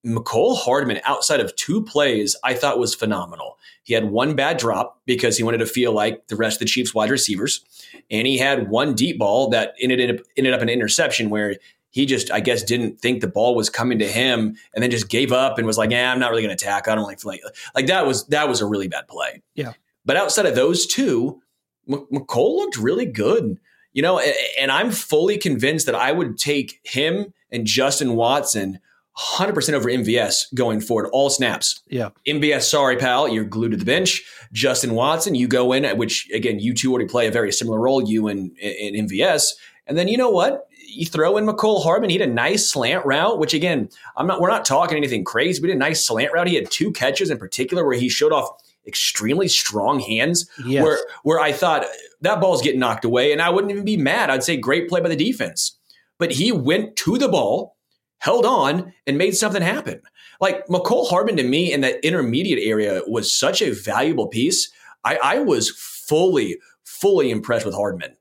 [0.07, 3.59] Mecole Hardman, outside of two plays, I thought was phenomenal.
[3.83, 6.67] He had one bad drop because he wanted to feel like the rest of the
[6.67, 7.65] Chiefs wide receivers.
[8.11, 11.57] And he had one deep ball that ended up, ended up an interception where
[11.91, 15.09] he just, I guess, didn't think the ball was coming to him and then just
[15.09, 16.89] gave up and was like, yeah, I'm not really going to attack.
[16.89, 17.43] I don't like, like,
[17.75, 19.43] like that was, that was a really bad play.
[19.55, 19.73] Yeah.
[20.05, 21.43] But outside of those two,
[21.89, 23.59] M- Mecole looked really good.
[23.93, 28.79] You know, and, and I'm fully convinced that I would take him and Justin Watson
[29.19, 31.83] 100% over MVS going forward, all snaps.
[31.89, 32.11] Yeah.
[32.27, 34.23] MVS, sorry, pal, you're glued to the bench.
[34.53, 38.09] Justin Watson, you go in, which again, you two already play a very similar role,
[38.09, 39.49] you and, and MVS.
[39.87, 40.69] And then you know what?
[40.91, 42.11] You throw in Mecole Hardman.
[42.11, 44.41] He had a nice slant route, which again, I'm not.
[44.41, 45.61] We're not talking anything crazy.
[45.63, 46.49] We did a nice slant route.
[46.49, 48.51] He had two catches in particular where he showed off
[48.87, 50.49] extremely strong hands.
[50.65, 50.83] Yes.
[50.83, 51.87] Where where I thought
[52.21, 54.31] that ball's getting knocked away, and I wouldn't even be mad.
[54.31, 55.79] I'd say great play by the defense.
[56.19, 57.77] But he went to the ball,
[58.19, 60.03] held on, and made something happen.
[60.41, 64.71] Like Mecole Hardman to me in that intermediate area was such a valuable piece.
[65.05, 68.17] I, I was fully, fully impressed with Hardman.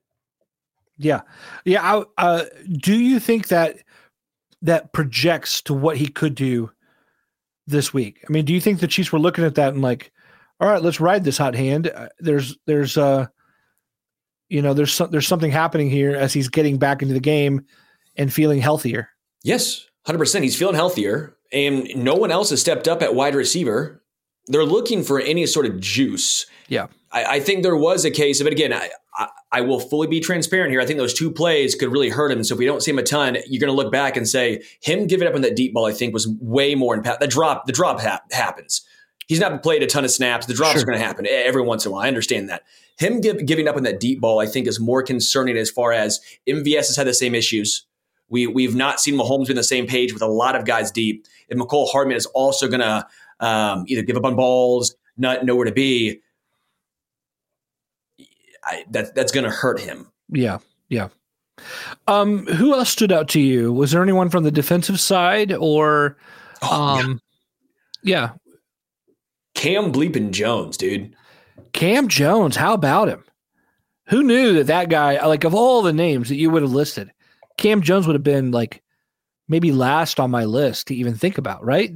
[0.99, 1.21] Yeah,
[1.63, 1.81] yeah.
[1.81, 3.77] I, uh, do you think that
[4.61, 6.71] that projects to what he could do
[7.65, 8.23] this week?
[8.27, 10.11] I mean, do you think the Chiefs were looking at that and like,
[10.59, 11.87] all right, let's ride this hot hand.
[11.87, 13.27] Uh, there's, there's, uh,
[14.49, 17.65] you know, there's some, there's something happening here as he's getting back into the game
[18.17, 19.09] and feeling healthier.
[19.41, 20.43] Yes, hundred percent.
[20.43, 24.03] He's feeling healthier, and no one else has stepped up at wide receiver.
[24.47, 26.45] They're looking for any sort of juice.
[26.67, 28.53] Yeah, I, I think there was a case of it.
[28.53, 30.81] Again, I, I, I will fully be transparent here.
[30.81, 32.43] I think those two plays could really hurt him.
[32.43, 34.63] So if we don't see him a ton, you're going to look back and say
[34.81, 35.85] him giving up on that deep ball.
[35.85, 37.19] I think was way more impact.
[37.19, 38.81] The drop, the drop ha- happens.
[39.27, 40.47] He's not played a ton of snaps.
[40.47, 40.81] The drops sure.
[40.81, 42.03] are going to happen every once in a while.
[42.03, 42.63] I understand that.
[42.97, 45.91] Him give, giving up on that deep ball, I think, is more concerning as far
[45.91, 47.85] as MVS has had the same issues.
[48.29, 50.91] We we've not seen Mahomes be on the same page with a lot of guys
[50.91, 51.25] deep.
[51.49, 53.07] And Mecole Hardman is also going to
[53.39, 56.21] um, either give up on balls, not know where to be.
[58.69, 60.07] I, that that's going to hurt him.
[60.29, 61.09] Yeah, yeah.
[62.07, 63.73] Um, who else stood out to you?
[63.73, 66.17] Was there anyone from the defensive side, or
[66.61, 67.21] oh, um,
[68.03, 68.31] yeah.
[68.45, 68.51] yeah,
[69.55, 71.13] Cam Bleeping Jones, dude.
[71.73, 73.25] Cam Jones, how about him?
[74.07, 77.11] Who knew that that guy, like of all the names that you would have listed,
[77.57, 78.81] Cam Jones would have been like
[79.49, 81.93] maybe last on my list to even think about, right?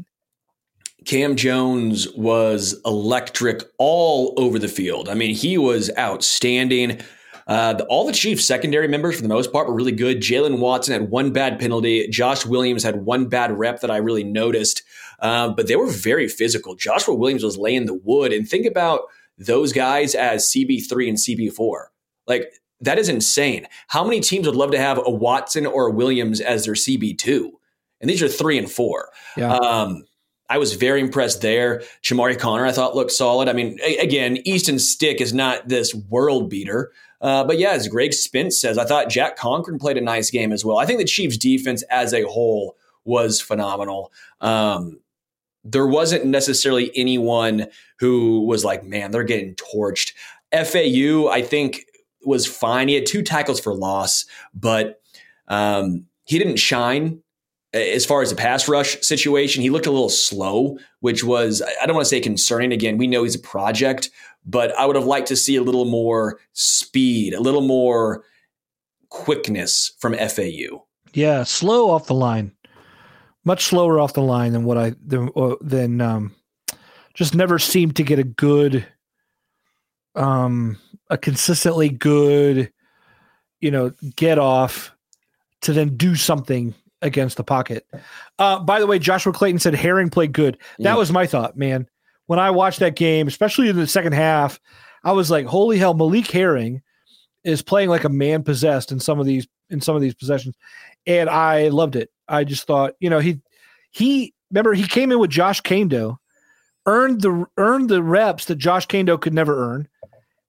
[1.05, 5.09] Cam Jones was electric all over the field.
[5.09, 7.01] I mean, he was outstanding.
[7.45, 10.21] Uh, the, all the Chiefs secondary members, for the most part, were really good.
[10.21, 12.07] Jaylen Watson had one bad penalty.
[12.07, 14.83] Josh Williams had one bad rep that I really noticed,
[15.19, 16.75] uh, but they were very physical.
[16.75, 18.31] Joshua Williams was laying the wood.
[18.31, 19.01] And think about
[19.37, 21.85] those guys as CB3 and CB4.
[22.27, 22.47] Like,
[22.79, 23.67] that is insane.
[23.87, 27.49] How many teams would love to have a Watson or a Williams as their CB2?
[28.01, 29.09] And these are three and four.
[29.37, 29.53] Yeah.
[29.53, 30.03] Um,
[30.49, 31.83] I was very impressed there.
[32.03, 33.47] Chamarri Conner, I thought looked solid.
[33.47, 36.91] I mean, again, Easton Stick is not this world beater.
[37.21, 40.51] Uh, but yeah, as Greg Spence says, I thought Jack Conklin played a nice game
[40.51, 40.77] as well.
[40.77, 42.75] I think the Chiefs' defense as a whole
[43.05, 44.11] was phenomenal.
[44.41, 44.99] Um,
[45.63, 47.67] there wasn't necessarily anyone
[47.99, 50.11] who was like, man, they're getting torched.
[50.51, 51.85] FAU, I think,
[52.25, 52.89] was fine.
[52.89, 55.01] He had two tackles for loss, but
[55.47, 57.21] um, he didn't shine
[57.73, 59.61] as far as the pass rush situation.
[59.61, 62.71] He looked a little slow, which was, I don't want to say concerning.
[62.71, 64.11] Again, we know he's a project,
[64.45, 68.23] but I would have liked to see a little more speed, a little more
[69.09, 70.85] quickness from FAU.
[71.13, 72.51] Yeah, slow off the line,
[73.43, 76.35] much slower off the line than what I than, uh, than um,
[77.13, 78.85] just never seemed to get a good
[80.15, 80.77] um
[81.09, 82.71] a consistently good,
[83.61, 84.95] you know, get off
[85.61, 87.85] to then do something against the pocket.
[88.39, 90.57] Uh, by the way, Joshua Clayton said Herring played good.
[90.79, 90.95] That yeah.
[90.95, 91.87] was my thought, man.
[92.25, 94.59] When I watched that game, especially in the second half,
[95.03, 96.81] I was like, "Holy hell!" Malik Herring
[97.43, 100.55] is playing like a man possessed in some of these in some of these possessions,
[101.05, 102.09] and I loved it.
[102.27, 103.41] I just thought, you know, he
[103.91, 106.17] he remember he came in with Josh Kaindoh,
[106.85, 109.89] earned the earned the reps that Josh Kaindoh could never earn,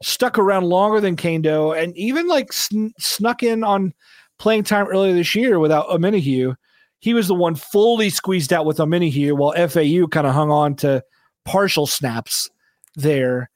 [0.03, 3.93] stuck around longer than Kaindoh, and even like sn- snuck in on
[4.39, 6.55] playing time earlier this year without Omenihu.
[7.01, 10.75] He was the one fully squeezed out with Omenihu, while FAU kind of hung on
[10.77, 11.03] to
[11.45, 12.49] partial snaps
[12.97, 13.51] there.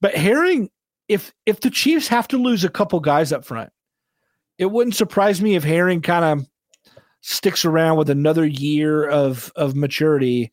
[0.00, 0.70] But Herring,
[1.08, 3.70] if if the Chiefs have to lose a couple guys up front,
[4.58, 6.46] it wouldn't surprise me if Herring kind of
[7.20, 10.52] sticks around with another year of of maturity.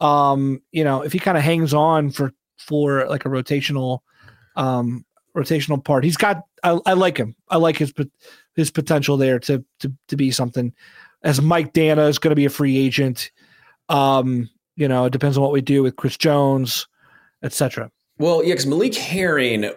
[0.00, 4.00] Um, you know, if he kind of hangs on for for like a rotational
[4.56, 5.04] um,
[5.36, 6.04] rotational part.
[6.04, 6.42] He's got.
[6.62, 7.34] I, I, like him.
[7.48, 7.92] I like his
[8.54, 10.72] his potential there to to to be something.
[11.22, 13.30] As Mike Danna is going to be a free agent,
[13.88, 16.86] Um, you know, it depends on what we do with Chris Jones,
[17.42, 17.90] etc.
[18.18, 19.70] Well, yeah, because Malik Herring,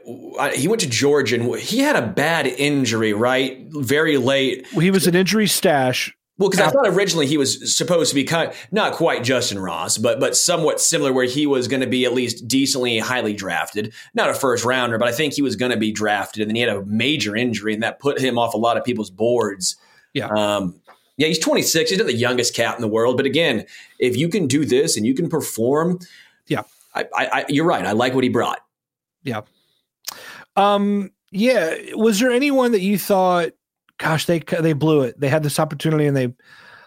[0.54, 3.65] he went to Georgia and he had a bad injury, right?
[3.70, 4.68] Very late.
[4.68, 6.15] He was an injury stash.
[6.38, 9.58] Well, because I thought originally he was supposed to be kind of, not quite Justin
[9.58, 13.34] Ross, but but somewhat similar, where he was going to be at least decently highly
[13.34, 16.50] drafted, not a first rounder, but I think he was going to be drafted, and
[16.50, 19.10] then he had a major injury, and that put him off a lot of people's
[19.10, 19.78] boards.
[20.13, 20.28] Yeah.
[20.28, 20.82] Um,
[21.17, 21.89] yeah, he's 26.
[21.89, 23.65] He's not the youngest cat in the world, but again,
[24.00, 26.00] if you can do this and you can perform,
[26.48, 27.86] yeah, I, I, you're right.
[27.86, 28.60] I like what he brought.
[29.24, 29.41] Yeah.
[30.58, 31.12] Um.
[31.32, 31.76] Yeah.
[31.93, 33.52] Was there anyone that you thought,
[33.97, 35.19] gosh, they they blew it.
[35.19, 36.34] They had this opportunity, and they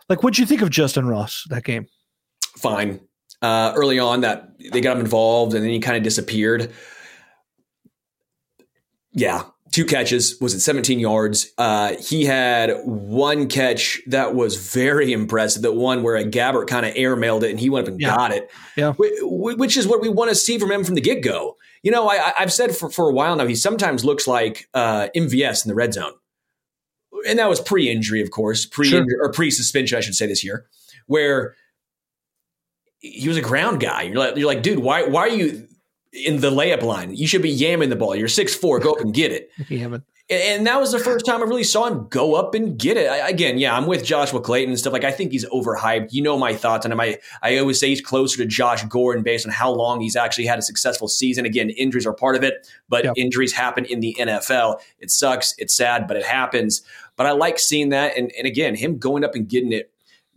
[0.09, 0.23] like.
[0.23, 1.87] What'd you think of Justyn Ross that game?
[2.57, 3.01] Fine.
[3.41, 6.73] Uh, early on, that they got him involved, and then he kind of disappeared.
[9.13, 11.53] Yeah, two catches was at 17 yards.
[11.59, 15.63] Uh, he had one catch that was very impressive.
[15.63, 18.17] That one where a Gabbert kind of airmailed it and he went up and yeah.
[18.17, 18.51] got it.
[18.77, 21.57] Yeah, which is what we want to see from him from the get go.
[21.83, 25.09] You know, I, have said for, for a while now he sometimes looks like uh,
[25.15, 26.13] MVS in the red zone,
[27.27, 29.05] and that was pre injury, of course, pre sure.
[29.21, 30.67] or pre suspension, I should say, this year,
[31.07, 31.55] where
[32.99, 34.03] he was a ground guy.
[34.03, 35.68] You're like, you're like, dude, why why are you
[36.13, 37.15] in the layup line.
[37.15, 38.17] You should be yamming the ball.
[38.17, 38.79] You're six four.
[38.81, 39.51] Go up and get it.
[39.69, 40.03] yamming.
[40.31, 43.11] And that was the first time I really saw him go up and get it.
[43.11, 44.93] I, again, yeah, I'm with Joshua Clayton and stuff.
[44.93, 46.13] Like I think he's overhyped.
[46.13, 47.01] You know my thoughts on him.
[47.01, 50.45] I, I always say he's closer to Josh Gordon based on how long he's actually
[50.45, 51.47] had a successful season.
[51.47, 53.15] Again, injuries are part of it, but yep.
[53.17, 54.81] injuries happen in the NFL.
[54.99, 55.55] It sucks.
[55.57, 56.83] It's sad, but it happens.
[57.17, 58.15] But I like seeing that.
[58.19, 59.91] And, and again, him going up and getting it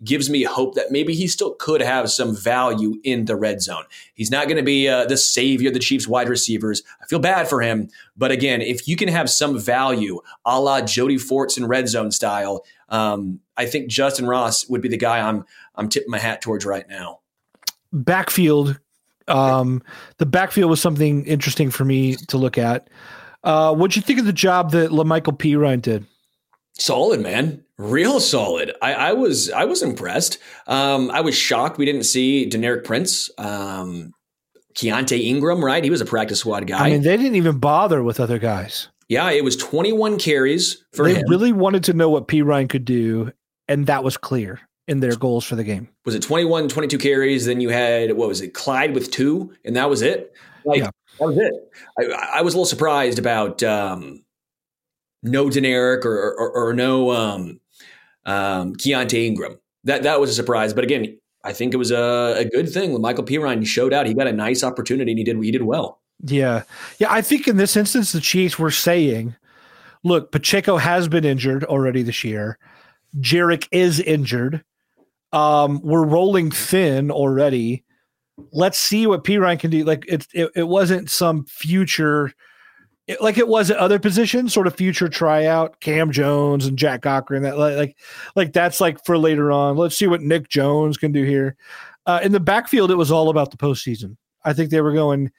[0.04, 3.84] gives me hope that maybe he still could have some value in the red zone.
[4.14, 6.82] He's not going to be uh, the savior of the Chiefs wide receivers.
[7.02, 7.90] I feel bad for him.
[8.18, 12.66] But again, if you can have some value a la Jody Fortson red zone style,
[12.90, 16.66] um, I think Justyn Ross would be the guy I'm I'm tipping my hat towards
[16.66, 17.20] right now.
[17.94, 18.80] Backfield.
[19.28, 19.82] Um,
[20.18, 22.90] the backfield was something interesting for me to look at.
[23.44, 26.06] Uh, what'd you think of the job that La'Mical Perine did?
[26.74, 27.64] Solid, man.
[27.78, 28.74] Real solid.
[28.82, 30.38] I, I was I was impressed.
[30.68, 33.30] Um, I was shocked we didn't see Deneric Prince.
[33.38, 34.14] Um,
[34.74, 35.84] Keaontay Ingram, right?
[35.84, 36.88] He was a practice squad guy.
[36.88, 38.88] I mean, they didn't even bother with other guys.
[39.10, 41.26] Yeah, it was 21 carries for they him.
[41.28, 43.32] really wanted to know what Perine could do,
[43.68, 45.90] and that was clear in their goals for the game.
[46.06, 47.46] Was it 21, 22 carries?
[47.46, 50.34] Then you had, what was it, Clyde with two, and that was it?
[50.64, 50.90] Like, yeah.
[51.20, 51.54] That was it.
[52.00, 54.24] I, I was a little surprised about um,
[55.24, 57.60] no Deneric or, or, or no um,
[58.26, 59.60] um, Keaontay Ingram.
[59.84, 62.94] That that was a surprise, but again, I think it was a, a good thing.
[62.94, 64.06] When Michael Perine showed out.
[64.06, 66.02] He got a nice opportunity, and he did he did well.
[66.24, 66.64] Yeah,
[67.00, 67.12] yeah.
[67.12, 69.36] I think in this instance, the Chiefs were saying,
[70.04, 72.60] "Look, Pacheco has been injured already this year.
[73.20, 74.64] Jerick is injured.
[75.34, 77.84] Um, we're rolling thin already.
[78.52, 79.84] Let's see what Perine can do.
[79.84, 82.34] Like it, it, it wasn't some future."
[83.20, 87.44] Like it was at other positions, sort of future tryout, Cam Jones and Jack Cochrane.
[87.44, 87.98] That like,
[88.36, 89.76] like that's like for later on.
[89.76, 91.56] Let's see what Nick Jones can do here.
[92.06, 94.18] Uh, in the backfield, it was all about the postseason.
[94.44, 95.32] I think they were going,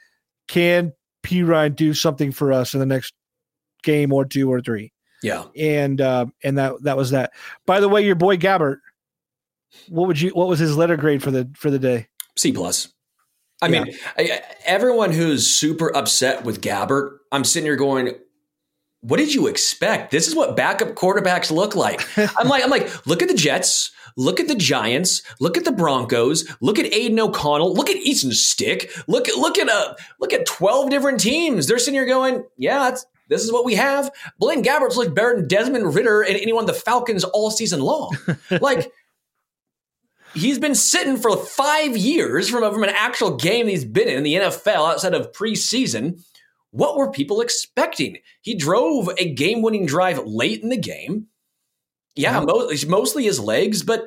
[0.49, 3.15] can Perine do something for us in the next
[3.83, 4.93] game or two or three?
[5.23, 7.33] Yeah, and uh, and that that was that.
[7.67, 8.79] By the way, your boy Gabbert,
[9.89, 10.31] what would you?
[10.31, 12.09] What was his letter grade for the for the day?
[12.37, 12.93] C plus.
[13.63, 13.85] I yeah.
[13.85, 18.15] mean, I, everyone who's super upset with Gabbert, I'm sitting here going,
[19.01, 20.11] what did you expect?
[20.11, 22.07] This is what backup quarterbacks look like.
[22.39, 25.73] I'm like, I'm like, look at the Jets, look at the Giants, look at the
[25.73, 30.33] Broncos, look at Aidan O'Connell, look at Easton Stick, look at look at uh look
[30.33, 31.67] at 12 different teams.
[31.67, 32.95] They're sitting here going, yeah,
[33.29, 34.11] this is what we have.
[34.39, 38.17] Blaine Gabbert's looked better than Desmond Ridder and anyone the Falcons all season long.
[38.61, 38.93] like
[40.35, 44.23] he's been sitting for five years from, from an actual game he's been in in
[44.23, 46.23] the NFL outside of preseason.
[46.71, 48.19] What were people expecting?
[48.41, 51.27] He drove a game winning drive late in the game.
[52.15, 52.45] Yeah,
[52.87, 54.07] mostly his legs, but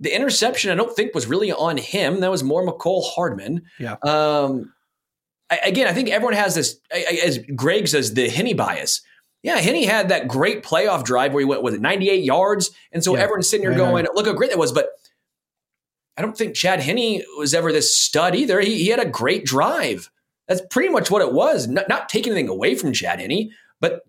[0.00, 2.20] the interception I don't think was really on him.
[2.20, 3.62] That was more Mecole Hardman.
[3.78, 3.96] Yeah.
[4.02, 4.72] Um,
[5.50, 9.02] I, again, I think everyone has this, as Greg says, the Henne bias.
[9.42, 13.14] Yeah, Henne had that great playoff drive where he went with 98 yards, and so
[13.14, 13.22] yeah.
[13.22, 14.88] everyone's sitting here going, "Look how great that was!" But
[16.16, 18.60] I don't think Chad Henne was ever this stud either.
[18.60, 20.10] He, he had a great drive.
[20.48, 21.66] That's pretty much what it was.
[21.66, 23.50] Not, not taking anything away from Chad Henne,
[23.80, 24.02] but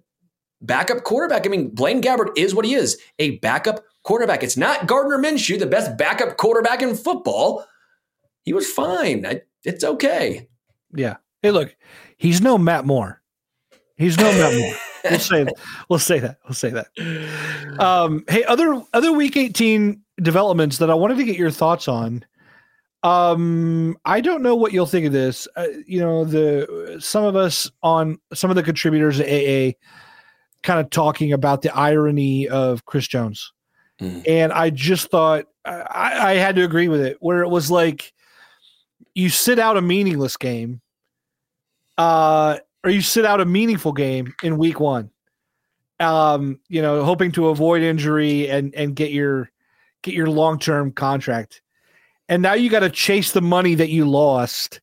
[0.62, 1.46] backup quarterback.
[1.46, 4.44] I mean, Blaine Gabbert is what he is a backup quarterback.
[4.44, 7.66] It's not Gardner Minshew, the best backup quarterback in football.
[8.44, 9.26] He was fine.
[9.26, 10.48] I, it's okay.
[10.94, 11.18] Yeah.
[11.42, 11.76] Hey, look,
[12.18, 13.22] he's no Matt Moore.
[13.98, 14.74] He's no Matt Moore.
[15.06, 15.54] We'll say that.
[15.88, 16.38] We'll say that.
[16.46, 17.80] We'll say that.
[17.80, 22.26] Um, hey, other other week 18 developments that I wanted to get your thoughts on.
[23.04, 25.48] Um, I don't know what you'll think of this.
[25.56, 29.74] Uh, you know, the some of us on some of the contributors at AA
[30.64, 33.54] kind of talking about the irony of Chris Jones,
[34.02, 34.24] mm.
[34.28, 37.18] and I just thought I, I had to agree with it.
[37.20, 38.12] Where it was like
[39.14, 40.82] you sit out a meaningless game,
[42.00, 45.12] uh, or you sit out a meaningful game in week one.
[46.00, 49.52] Um, you know, hoping to avoid injury and and get your
[50.06, 51.62] get your long term contract
[52.28, 54.82] and now you got to chase the money that you lost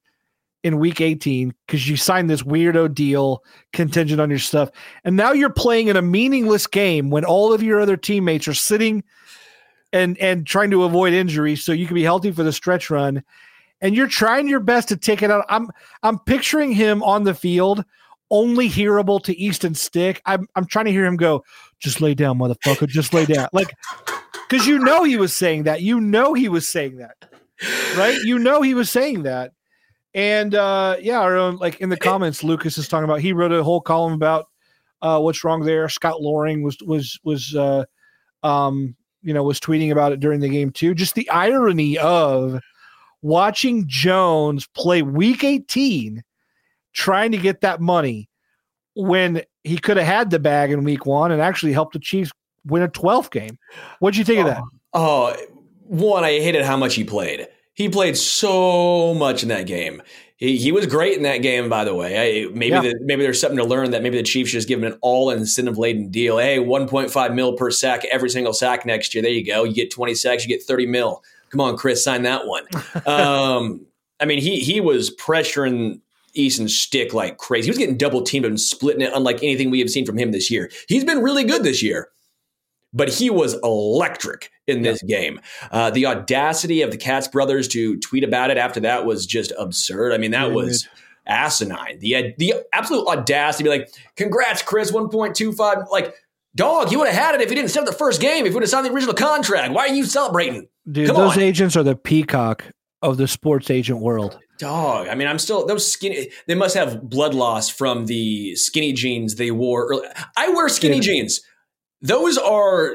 [0.62, 3.42] in week 18 because you signed this weirdo deal
[3.72, 4.70] contingent on your stuff.
[5.04, 8.54] And now you're playing in a meaningless game when all of your other teammates are
[8.54, 9.02] sitting
[9.92, 13.22] and and trying to avoid injury so you can be healthy for the stretch run.
[13.80, 15.44] And you're trying your best to take it out.
[15.48, 15.68] I'm
[16.04, 17.84] I'm picturing him on the field,
[18.30, 20.22] only hearable to Easton Stick.
[20.24, 21.42] I'm I'm trying to hear him go,
[21.80, 22.86] just lay down, motherfucker.
[22.86, 23.48] Just lay down.
[23.52, 23.74] Like
[24.49, 25.83] because you know he was saying that.
[25.83, 27.16] You know he was saying that
[27.97, 28.18] right?
[28.24, 29.53] You know he was saying that.
[30.14, 33.20] And uh, yeah, our own like in the comments, Lucas is talking about.
[33.20, 34.47] He wrote a whole column about
[35.01, 35.89] uh, what's wrong there.
[35.89, 37.85] Scott Loring was was was uh,
[38.43, 40.95] um, you know was tweeting about it during the game too.
[40.95, 42.61] Just the irony of
[43.22, 46.22] watching Jones play Week 18,
[46.93, 48.28] trying to get that money
[48.95, 52.33] when he could have had the bag in Week One and actually helped the Chiefs
[52.64, 53.58] win a 12th game.
[54.00, 54.62] What'd you think oh, of that?
[54.94, 55.36] Oh,
[55.84, 57.48] one, I hated how much he played.
[57.74, 60.02] He played so much in that game.
[60.36, 62.18] He, he was great in that game, by the way.
[62.18, 62.80] I, maybe yeah.
[62.80, 65.30] the, maybe there's something to learn that maybe the Chiefs just give him an all
[65.30, 66.38] incentive laden deal.
[66.38, 69.22] Hey, 1.5 mil per sack every single sack next year.
[69.22, 69.64] There you go.
[69.64, 71.22] You get 20 sacks, you get 30 mil.
[71.50, 72.64] Come on, Chris, sign that one.
[73.06, 73.86] um,
[74.18, 76.00] I mean, he he was pressuring
[76.34, 77.66] Easton Stick like crazy.
[77.66, 80.32] He was getting double teamed and splitting it, unlike anything we have seen from him
[80.32, 80.70] this year.
[80.88, 82.08] He's been really good this year
[82.93, 85.20] but he was electric in this yeah.
[85.20, 85.40] game.
[85.70, 89.53] Uh, the audacity of the Katz brothers to tweet about it after that was just
[89.59, 90.12] absurd.
[90.12, 90.88] I mean, that was
[91.26, 91.99] asinine.
[92.01, 95.78] The the absolute audacity to be like, "Congrats, Chris, one point two five.
[95.90, 96.14] Like,
[96.55, 98.45] dog, you would have had it if you didn't start the first game.
[98.45, 100.68] If you would have signed the original contract, why are you celebrating?
[100.90, 101.43] Dude, Come those on.
[101.43, 102.64] agents are the peacock
[103.03, 104.38] of the sports agent world.
[104.59, 105.09] Dog.
[105.09, 106.28] I mean, I'm still those skinny.
[106.47, 109.86] They must have blood loss from the skinny jeans they wore.
[109.86, 110.07] Early.
[110.36, 111.05] I wear skinny Dude.
[111.05, 111.40] jeans.
[112.03, 112.94] Those are,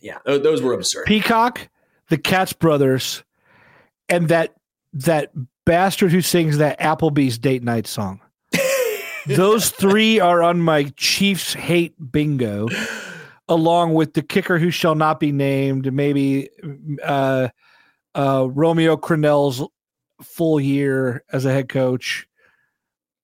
[0.00, 1.06] yeah, those were absurd.
[1.06, 1.68] Peacock,
[2.10, 3.24] the Katz brothers,
[4.08, 4.54] and that
[4.92, 5.32] that
[5.64, 8.20] bastard who sings that Applebee's date night song.
[9.26, 12.68] those three are on my Chiefs hate bingo,
[13.48, 16.48] along with the kicker who shall not be named, maybe
[17.02, 17.48] uh,
[18.14, 19.62] uh, Romeo Crennel's
[20.22, 22.26] full year as a head coach.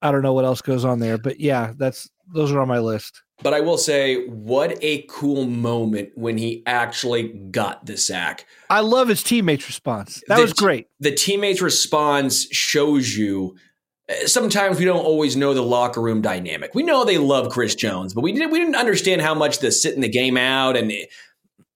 [0.01, 2.79] I don't know what else goes on there, but yeah, that's those are on my
[2.79, 3.22] list.
[3.43, 8.47] But I will say, what a cool moment when he actually got the sack.
[8.69, 10.23] I love his teammates' response.
[10.27, 10.87] That the, was great.
[11.01, 13.55] The teammates' response shows you.
[14.07, 16.73] Eh, sometimes we don't always know the locker room dynamic.
[16.73, 18.51] We know they love Chris Jones, but we didn't.
[18.51, 21.09] We didn't understand how much the sitting the game out, and it,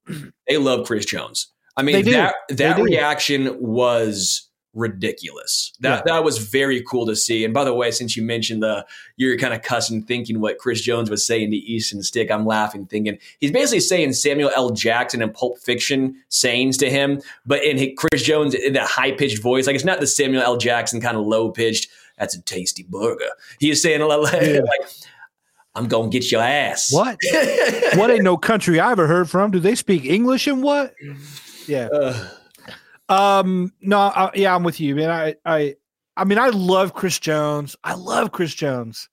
[0.47, 1.51] they love Chris Jones.
[1.75, 4.46] I mean, that that reaction was
[4.77, 5.73] ridiculous.
[5.79, 6.13] That yeah.
[6.13, 7.43] that was very cool to see.
[7.43, 8.85] And by the way, since you mentioned the
[9.17, 12.85] you're kind of cussing thinking what Chris Jones was saying to Easton Stick, I'm laughing
[12.85, 14.69] thinking he's basically saying Samuel L.
[14.69, 19.41] Jackson and Pulp Fiction sayings to him, but in Chris Jones in that high pitched
[19.41, 20.57] voice, like it's not the Samuel L.
[20.57, 21.89] Jackson kind of low pitched.
[22.17, 23.29] That's a tasty burger.
[23.59, 24.59] He is saying a lot like, yeah.
[24.59, 24.89] like
[25.75, 26.91] I'm gonna get your ass.
[26.91, 27.17] What?
[27.95, 29.51] what ain't no country I ever heard from?
[29.51, 30.93] Do they speak English and what?
[31.67, 31.87] Yeah.
[31.93, 32.29] Uh,
[33.09, 35.09] um, no, I, yeah, I'm with you, man.
[35.09, 35.75] I, I,
[36.15, 37.75] I mean, I love Chris Jones.
[37.83, 39.09] I love Chris Jones.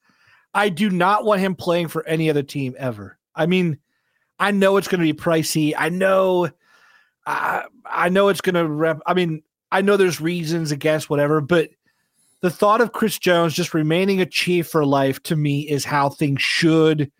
[0.54, 3.18] I do not want him playing for any other team ever.
[3.34, 3.78] I mean,
[4.38, 5.74] I know it's going to be pricey.
[5.76, 6.50] I know,
[7.26, 9.00] I, I know it's going to rep.
[9.06, 11.70] I mean, I know there's reasons against whatever, but
[12.40, 16.08] the thought of Chris Jones just remaining a chief for life to me is how
[16.08, 17.10] things should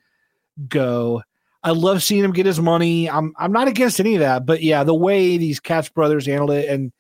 [0.69, 1.23] go.
[1.65, 3.09] I love seeing him get his money.
[3.09, 6.51] I'm I'm not against any of that, but yeah, the way these Katz brothers handled
[6.51, 6.93] it and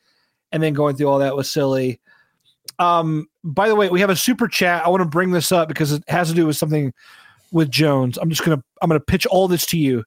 [0.52, 2.00] and then going through all that was silly.
[2.78, 4.84] Um, by the way, we have a super chat.
[4.84, 6.94] I want to bring this up because it has to do with something
[7.52, 8.16] with Jones.
[8.16, 10.02] I'm just gonna I'm gonna pitch all this to you.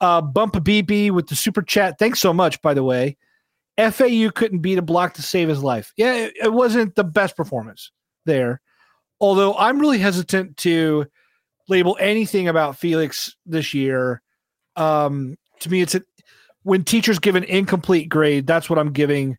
[0.00, 1.98] Uh, Bump a BB with the super chat.
[1.98, 3.18] Thanks so much, by the way.
[3.76, 5.92] FAU couldn't beat a block to save his life.
[5.96, 7.92] Yeah, it, it wasn't the best performance
[8.24, 8.62] there.
[9.20, 11.06] Although I'm really hesitant to
[11.70, 14.20] label anything about Felix this year.
[14.76, 16.02] Um, to me, it's a,
[16.64, 18.46] when teachers give an incomplete grade.
[18.46, 19.38] That's what I'm giving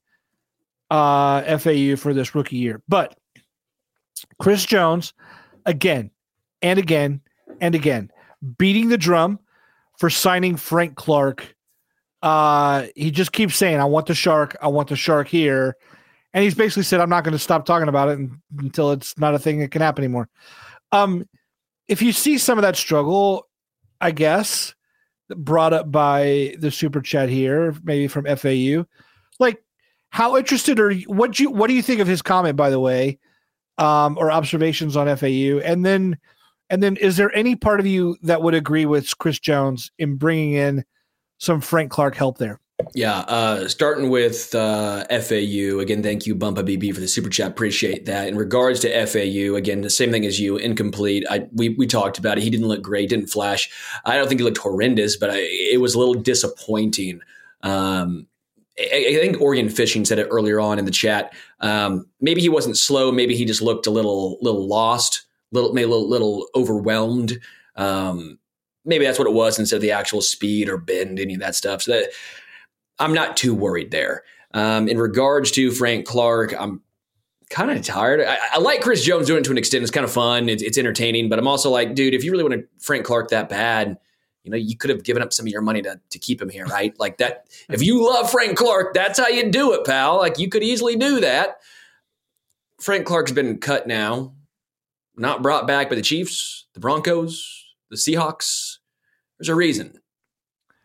[0.89, 2.81] uh, FAU for this rookie year.
[2.87, 3.15] But
[4.39, 5.13] Chris Jones,
[5.65, 6.11] again
[6.61, 7.21] and again
[7.59, 8.11] and again,
[8.57, 9.39] beating the drum
[9.97, 11.55] for signing Frank Clark
[12.21, 14.55] Uh, he just keeps saying, "I want the shark.
[14.61, 15.75] I want the shark here,"
[16.33, 18.19] and he's basically said, "I'm not going to stop talking about it
[18.59, 20.29] until it's not a thing that can happen anymore."
[20.91, 21.27] Um,
[21.91, 23.49] if you see some of that struggle,
[23.99, 24.73] I guess
[25.27, 28.85] brought up by the super chat here, maybe from FAU,
[29.39, 29.61] like
[30.09, 31.05] how interested are you?
[31.07, 33.19] What you what do you think of his comment, by the way,
[33.77, 36.17] um, or observations on FAU, and then
[36.69, 40.15] and then is there any part of you that would agree with Chris Jones in
[40.15, 40.85] bringing in
[41.39, 42.61] some Frank Clark help there?
[42.93, 46.03] Yeah, uh, starting with uh, FAU again.
[46.03, 47.51] Thank you, Bumpa BB, for the super chat.
[47.51, 48.27] Appreciate that.
[48.27, 51.25] In regards to FAU, again, the same thing as you, incomplete.
[51.29, 52.43] I, we we talked about it.
[52.43, 53.69] He didn't look great, didn't flash.
[54.05, 57.21] I don't think he looked horrendous, but I, it was a little disappointing.
[57.63, 58.27] Um,
[58.79, 61.33] I, I, think Oregon Fishing said it earlier on in the chat.
[61.59, 63.11] Um, maybe he wasn't slow.
[63.11, 67.39] Maybe he just looked a little little lost, little maybe a little, little overwhelmed.
[67.75, 68.39] Um,
[68.85, 71.55] maybe that's what it was instead of the actual speed or bend, any of that
[71.55, 71.83] stuff.
[71.83, 72.11] So that
[73.01, 74.23] I'm not too worried there.
[74.53, 76.81] Um, in regards to Frank Clark, I'm
[77.49, 78.21] kind of tired.
[78.21, 79.81] I, I, like Chris Jones doing it to an extent.
[79.81, 80.49] It's kind of fun.
[80.49, 83.29] It's, it's, entertaining, but I'm also like, dude, if you really want to Frank Clark
[83.29, 83.97] that bad,
[84.43, 86.49] you know, you could have given up some of your money to, to keep him
[86.49, 86.97] here, right?
[86.99, 87.45] Like that.
[87.69, 90.17] If you love Frank Clark, that's how you do it, pal.
[90.17, 91.57] Like you could easily do that.
[92.79, 94.33] Frank Clark's been cut now,
[95.15, 98.77] not brought back by the Chiefs, the Broncos, the Seahawks.
[99.37, 100.00] There's a reason.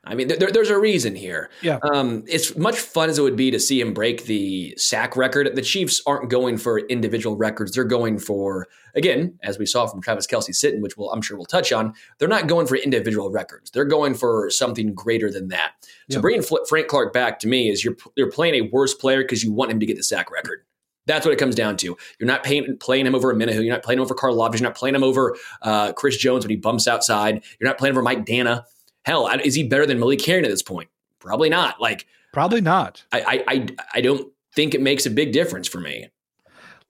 [0.07, 1.51] I mean, there, there's a reason here.
[1.63, 1.79] Yeah.
[1.83, 5.55] Um, it's much fun as it would be to see him break the sack record.
[5.57, 7.73] The Chiefs aren't going for individual records.
[7.73, 11.37] They're going for, again, as we saw from Travis Kelce sitting, which we'll, I'm sure
[11.37, 13.73] we'll touch on, they're not going for individual records.
[13.73, 15.73] They're going for something greater than that.
[16.09, 16.21] So yeah.
[16.21, 19.53] bringing Frank Clark back to me is you're, you're playing a worse player because you
[19.53, 20.63] want him to get the sack record.
[21.07, 21.97] That's what it comes down to.
[22.19, 23.65] You're not paying, playing him over a Omenihu.
[23.65, 24.61] You're not playing him over Carl Karlaftis.
[24.61, 27.45] You're not playing him over uh, Chris Jones when he bumps outside.
[27.61, 28.65] You're not playing over Mike Danna.
[29.07, 30.91] Hell, is he better than Malik Herring at this point?
[31.21, 31.81] Probably not.
[31.81, 33.05] Like, probably not.
[33.13, 36.09] I, I, I don't think it makes a big difference for me.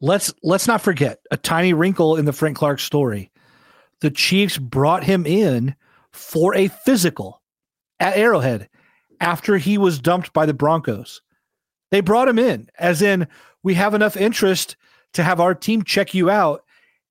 [0.00, 3.30] Let's let's not forget a tiny wrinkle in the Frank Clark story.
[4.00, 5.74] The Chiefs brought him in
[6.10, 7.42] for a physical
[8.00, 8.68] at Arrowhead
[9.20, 11.20] after he was dumped by the Broncos.
[11.90, 13.28] They brought him in, as in,
[13.62, 14.76] we have enough interest
[15.12, 16.62] to have our team check you out.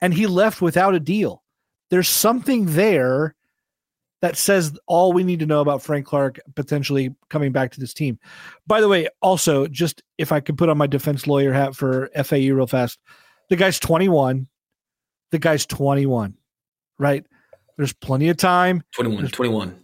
[0.01, 1.43] And he left without a deal.
[1.89, 3.35] There's something there
[4.21, 7.93] that says all we need to know about Frank Clark potentially coming back to this
[7.93, 8.17] team.
[8.65, 12.09] By the way, also, just if I could put on my defense lawyer hat for
[12.23, 12.99] FAU real fast,
[13.49, 14.47] the guy's 21.
[15.31, 16.35] The guy's 21,
[16.97, 17.25] right?
[17.77, 18.83] There's plenty of time.
[18.93, 19.83] 21, There's, 21.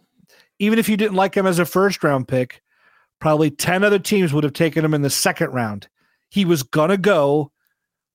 [0.60, 2.62] Even if you didn't like him as a first round pick,
[3.20, 5.88] probably 10 other teams would have taken him in the second round.
[6.30, 7.52] He was going to go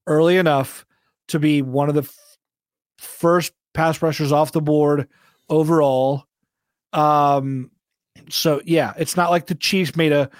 [0.06, 0.86] early enough
[1.28, 2.16] to be one of the f-
[2.98, 5.08] first pass rushers off the board
[5.48, 6.24] overall.
[6.92, 7.70] Um,
[8.28, 10.30] so yeah, it's not like the Chiefs made a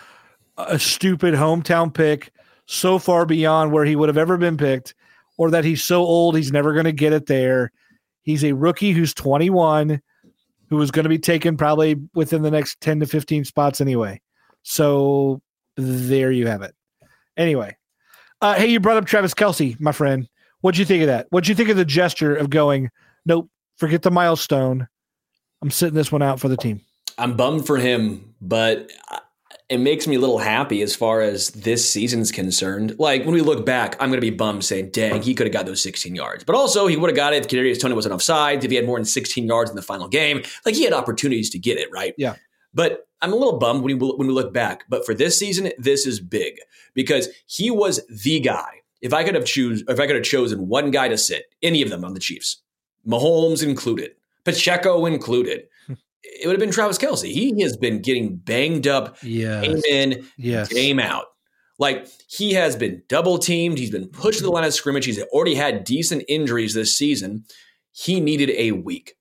[0.59, 2.33] a stupid hometown pick
[2.67, 4.95] so far beyond where he would have ever been picked,
[5.37, 7.73] or that he's so old he's never going to get it there.
[8.23, 10.01] He's a rookie who's 21,
[10.69, 14.21] who is going to be taken probably within the next 10 to 15 spots anyway.
[14.63, 15.41] So
[15.77, 16.75] there you have it.
[17.37, 17.77] Anyway,
[18.41, 20.29] uh, hey, you brought up Travis Kelce, my friend.
[20.61, 21.27] What'd you think of that?
[21.31, 22.91] What'd you think of the gesture of going,
[23.27, 24.89] nope, forget the milestone.
[25.67, 26.81] I'm sitting this one out for the team.
[27.19, 28.89] I'm bummed for him, but
[29.69, 32.95] it makes me a little happy as far as this season's concerned.
[33.01, 35.53] Like when we look back, I'm going to be bummed saying, "Dang, he could have
[35.53, 38.15] got those 16 yards." But also, he would have got it if Kadarius Toney wasn't
[38.15, 38.63] offside.
[38.63, 41.51] If he had more than 16 yards in the final game, like he had opportunities
[41.51, 42.15] to get it right.
[42.17, 42.37] Yeah.
[42.73, 44.85] But I'm a little bummed when we when we look back.
[44.89, 46.59] But for this season, this is big
[46.95, 48.83] because he was the guy.
[49.01, 51.83] If I could have choose, if I could have chosen one guy to sit, any
[51.83, 52.63] of them on the Chiefs,
[53.05, 54.13] Mahomes included,
[54.47, 55.65] Pacheco included.
[55.87, 55.95] Hmm.
[56.23, 57.31] It would have been Travis Kelce.
[57.31, 59.67] He has been getting banged up, yes.
[59.67, 60.69] game in, yes.
[60.69, 61.27] game out.
[61.79, 63.79] Like he has been double teamed.
[63.79, 65.05] He's been pushed to the line of scrimmage.
[65.05, 67.45] He's already had decent injuries this season.
[67.93, 69.15] He needed a week.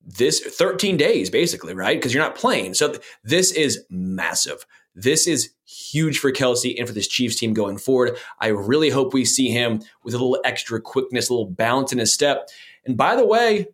[0.00, 1.98] This 13 days, basically, right?
[1.98, 2.74] Because you're not playing.
[2.74, 4.64] So th- this is massive.
[4.94, 8.16] This is huge for Kelce and for this Chiefs team going forward.
[8.40, 11.98] I really hope we see him with a little extra quickness, a little bounce in
[11.98, 12.48] his step.
[12.84, 13.66] And by the way,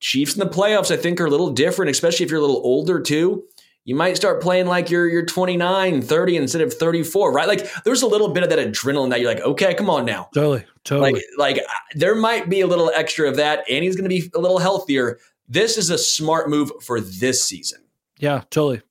[0.00, 2.62] Chiefs in the playoffs, I think, are a little different, especially if you're a little
[2.64, 3.44] older too.
[3.84, 7.48] You might start playing like you're you're 29, 30 instead of 34, right?
[7.48, 10.28] Like there's a little bit of that adrenaline that you're like, okay, come on now.
[10.34, 11.12] Totally, totally.
[11.12, 14.30] Like, like there might be a little extra of that, and he's going to be
[14.34, 15.18] a little healthier.
[15.48, 17.82] This is a smart move for this season.
[18.18, 18.82] Yeah, totally.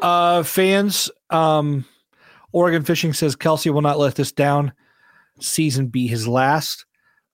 [0.00, 1.84] Uh, fans, um,
[2.52, 4.72] Oregon Fishing says Kelce will not let this down
[5.40, 6.86] season be his last.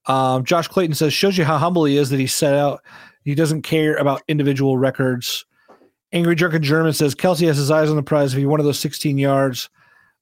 [0.06, 2.82] Um, Josh Clayton says, shows you how humble he is that he set out.
[3.24, 5.44] He doesn't care about individual records
[6.12, 8.32] Angry Drunken German says Kelce has his eyes on the prize.
[8.32, 9.70] If he wanted those 16 yards,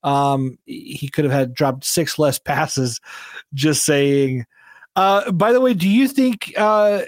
[0.02, 3.00] um, he could have had dropped six less passes.
[3.54, 4.44] Just saying.
[4.96, 7.02] Uh, by the way, do you think uh,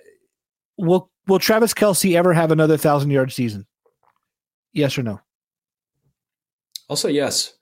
[0.79, 3.67] will will Travis Kelce ever have another thousand yard season?
[4.73, 5.21] Yes or no?
[6.89, 7.55] I'll say yes.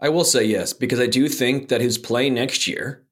[0.00, 3.04] I will say yes because I do think that his play next year,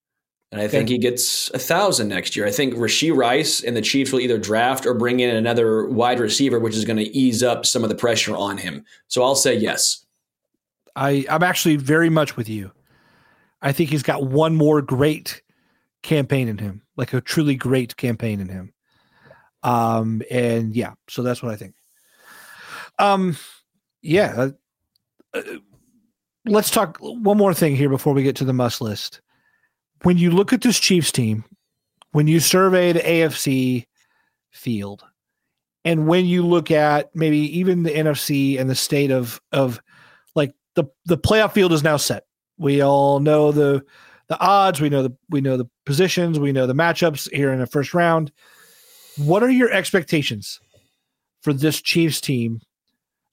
[0.52, 2.46] and I think he gets a thousand next year.
[2.46, 6.20] I think Rashee Rice and the Chiefs will either draft or bring in another wide
[6.20, 8.84] receiver, which is going to ease up some of the pressure on him.
[9.08, 10.06] So I'll say yes.
[10.94, 12.70] I I'm actually very much with you.
[13.60, 15.42] I think he's got one more great
[16.02, 18.72] campaign in him, like a truly great campaign in him.
[19.64, 21.74] Um, and yeah, so that's what I think.
[22.98, 23.36] Um,
[24.02, 24.32] yeah.
[24.36, 24.50] Uh,
[25.34, 25.42] uh,
[26.46, 29.20] let's talk one more thing here before we get to the must list.
[30.02, 31.44] When you look at this Chiefs team,
[32.12, 33.86] when you survey the AFC
[34.50, 35.04] field,
[35.84, 39.80] and when you look at maybe even the NFC and the state of of
[40.34, 42.24] like the the playoff field is now set.
[42.58, 43.84] We all know the
[44.28, 47.60] the odds, we know the we know the positions, we know the matchups here in
[47.60, 48.32] the first round.
[49.16, 50.60] What are your expectations
[51.40, 52.60] for this Chiefs team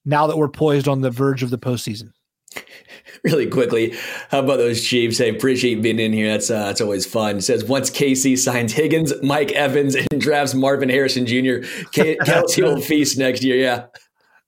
[0.04, 2.12] now that we're poised on the verge of the postseason?
[3.22, 3.94] Really quickly,
[4.30, 5.18] how about those Chiefs?
[5.18, 6.30] I appreciate being in here.
[6.30, 7.38] That's uh, that's always fun.
[7.38, 12.62] It says once KC signs Higgins, Mike Evans, and drafts Marvin Harrison Jr., K- Kelce
[12.62, 13.56] will feast next year.
[13.56, 13.86] Yeah,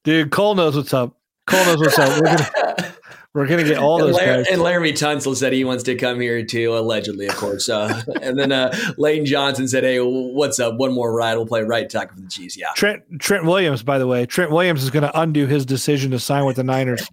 [0.04, 1.16] dude, Cole knows what's up.
[1.46, 2.20] Cole knows what's up.
[2.20, 2.94] We're gonna
[3.34, 4.46] we're gonna get all those and guys.
[4.50, 7.70] And Laremy Tunsil said he wants to come here too, allegedly, of course.
[7.70, 10.76] Uh, and then uh, Lane Johnson said, "Hey, what's up?
[10.76, 11.36] One more ride.
[11.36, 12.72] We'll play right tackle for the Chiefs." Yeah.
[12.74, 16.18] Trent Trent Williams, by the way, Trent Williams is going to undo his decision to
[16.18, 17.08] sign with the Niners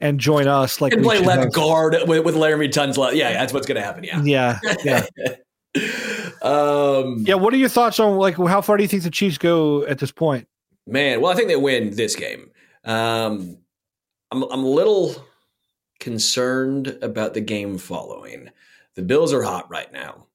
[0.00, 0.80] and join us.
[0.80, 3.14] Like and play left guard with, with Laremy Tunsil.
[3.14, 4.04] Yeah, that's what's going to happen.
[4.04, 4.20] Yeah.
[4.22, 4.58] Yeah.
[4.84, 5.06] Yeah.
[6.42, 7.34] um, yeah.
[7.34, 9.98] What are your thoughts on like how far do you think the Chiefs go at
[9.98, 10.48] this point?
[10.86, 12.50] Man, well, I think they win this game.
[12.84, 13.58] Um,
[14.30, 15.14] I'm I'm a little
[16.00, 18.48] concerned about the game following.
[18.96, 20.26] The Bills are hot right now.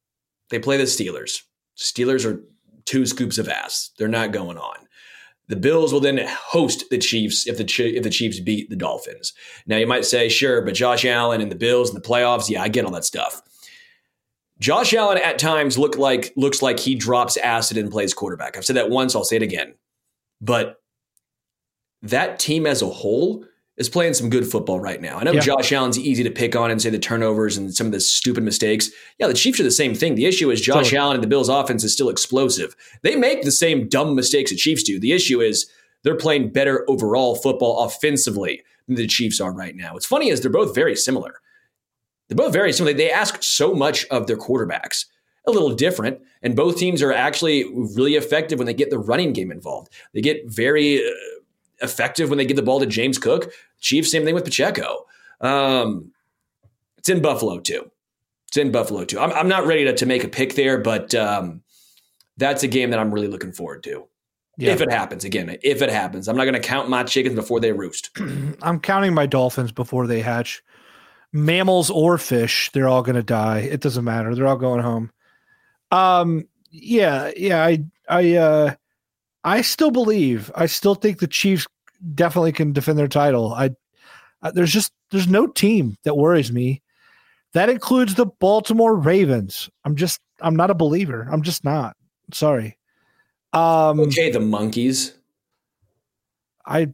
[0.49, 1.41] They play the Steelers.
[1.75, 2.43] Steelers are
[2.85, 3.91] two scoops of ass.
[3.97, 4.84] They're not going on.
[5.47, 7.65] The Bills will then host the Chiefs if the
[7.95, 9.33] if the Chiefs beat the Dolphins.
[9.67, 12.63] Now you might say, sure, but Josh Allen and the Bills and the playoffs, yeah,
[12.63, 13.41] I get all that stuff.
[14.59, 18.57] Josh Allen at times look like looks like he drops acid and plays quarterback.
[18.57, 19.75] I've said that once, I'll say it again.
[20.41, 20.77] But
[22.01, 23.45] that team as a whole
[23.77, 25.17] is playing some good football right now.
[25.17, 25.41] I know yeah.
[25.41, 28.43] Josh Allen's easy to pick on and say the turnovers and some of the stupid
[28.43, 28.89] mistakes.
[29.19, 30.15] Yeah, the Chiefs are the same thing.
[30.15, 30.97] The issue is Josh totally.
[30.97, 32.75] Allen and the Bills' offense is still explosive.
[33.01, 34.99] They make the same dumb mistakes the Chiefs do.
[34.99, 35.69] The issue is
[36.03, 39.93] they're playing better overall football offensively than the Chiefs are right now.
[39.93, 41.41] What's funny is they're both very similar.
[42.27, 42.93] They're both very similar.
[42.93, 45.05] They ask so much of their quarterbacks.
[45.47, 47.65] A little different, and both teams are actually
[47.95, 49.93] really effective when they get the running game involved.
[50.13, 51.11] They get very uh,
[51.85, 53.51] effective when they give the ball to James Cook.
[53.79, 55.05] Chiefs, same thing with Pacheco.
[55.41, 56.11] Um,
[56.97, 57.89] it's in Buffalo too.
[58.47, 59.19] It's in Buffalo too.
[59.19, 61.61] I'm, I'm not ready to, to make a pick there, but um,
[62.37, 64.07] that's a game that I'm really looking forward to.
[64.57, 64.71] Yeah.
[64.71, 67.59] If it happens again, if it happens, I'm not going to count my chickens before
[67.59, 68.09] they roost.
[68.61, 70.63] I'm counting my dolphins before they hatch.
[71.33, 73.59] Mammals or fish, they're all going to die.
[73.59, 74.33] It doesn't matter.
[74.33, 75.11] They're all going home.
[75.91, 77.65] Um, yeah, yeah.
[77.65, 78.75] I, I, uh,
[79.43, 80.49] I still believe.
[80.55, 81.67] I still think the Chiefs
[82.13, 83.53] definitely can defend their title.
[83.53, 83.71] I
[84.41, 86.81] uh, there's just there's no team that worries me.
[87.53, 89.69] That includes the Baltimore Ravens.
[89.83, 91.27] I'm just I'm not a believer.
[91.31, 91.95] I'm just not.
[92.33, 92.77] Sorry.
[93.53, 95.13] Um Okay, the monkeys.
[96.65, 96.93] I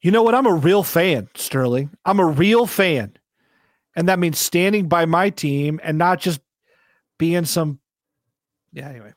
[0.00, 0.34] You know what?
[0.34, 1.90] I'm a real fan, Sterling.
[2.04, 3.14] I'm a real fan.
[3.96, 6.40] And that means standing by my team and not just
[7.18, 7.80] being some
[8.72, 9.12] yeah, anyway.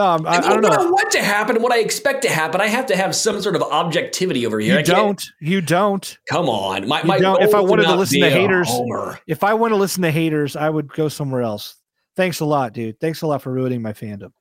[0.00, 0.90] No, I, I, don't know.
[0.92, 2.58] what to happen what I expect to happen.
[2.58, 4.78] I have to have some sort of objectivity over here.
[4.78, 5.22] You don't.
[5.40, 6.18] You don't.
[6.26, 6.88] Come on.
[6.88, 8.70] My, my if I wanted to listen to haters,
[9.26, 11.76] if I want to listen to haters, I would go somewhere else.
[12.16, 12.98] Thanks a lot, dude.
[12.98, 14.32] Thanks a lot for ruining my fandom.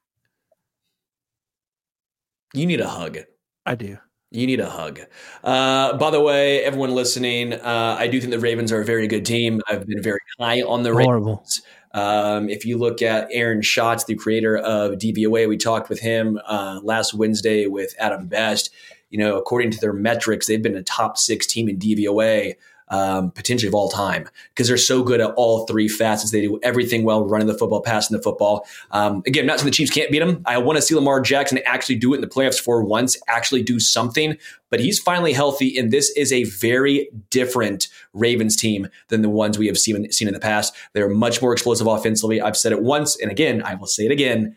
[2.54, 3.18] You need a hug.
[3.66, 3.98] I do.
[4.32, 5.02] You need a hug.
[5.44, 9.08] Uh, by the way, everyone listening, uh, I do think the Ravens are a very
[9.08, 9.60] good team.
[9.68, 11.38] I've been very high on the Horrible.
[11.38, 11.62] Ravens.
[11.94, 16.40] Um, if you look at Aaron Schatz, the creator of DVOA, we talked with him
[16.48, 18.72] uh, last Wednesday with Adam Best.
[19.10, 22.56] You know, according to their metrics, they've been a top six team in DVOA
[22.90, 26.32] um, potentially of all time because they're so good at all three facets.
[26.32, 28.66] They do everything well, running the football, passing the football.
[28.92, 30.42] Um, again, not saying the Chiefs can't beat them.
[30.46, 33.64] I want to see Lamar Jackson actually do it in the playoffs for once, actually
[33.64, 34.38] do something.
[34.72, 39.58] But he's finally healthy, and this is a very different Ravens team than the ones
[39.58, 40.76] we have seen, seen in the past.
[40.94, 42.40] They're much more explosive offensively.
[42.40, 44.56] I've said it once, and again, I will say it again.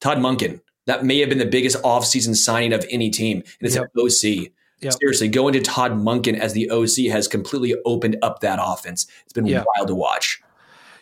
[0.00, 3.76] Todd Monken, That may have been the biggest offseason signing of any team, and it's
[3.76, 3.86] yep.
[3.94, 4.50] an OC.
[4.82, 4.94] Yep.
[5.00, 9.06] Seriously, going to Todd Monken as the OC has completely opened up that offense.
[9.24, 10.42] It's been wild to watch.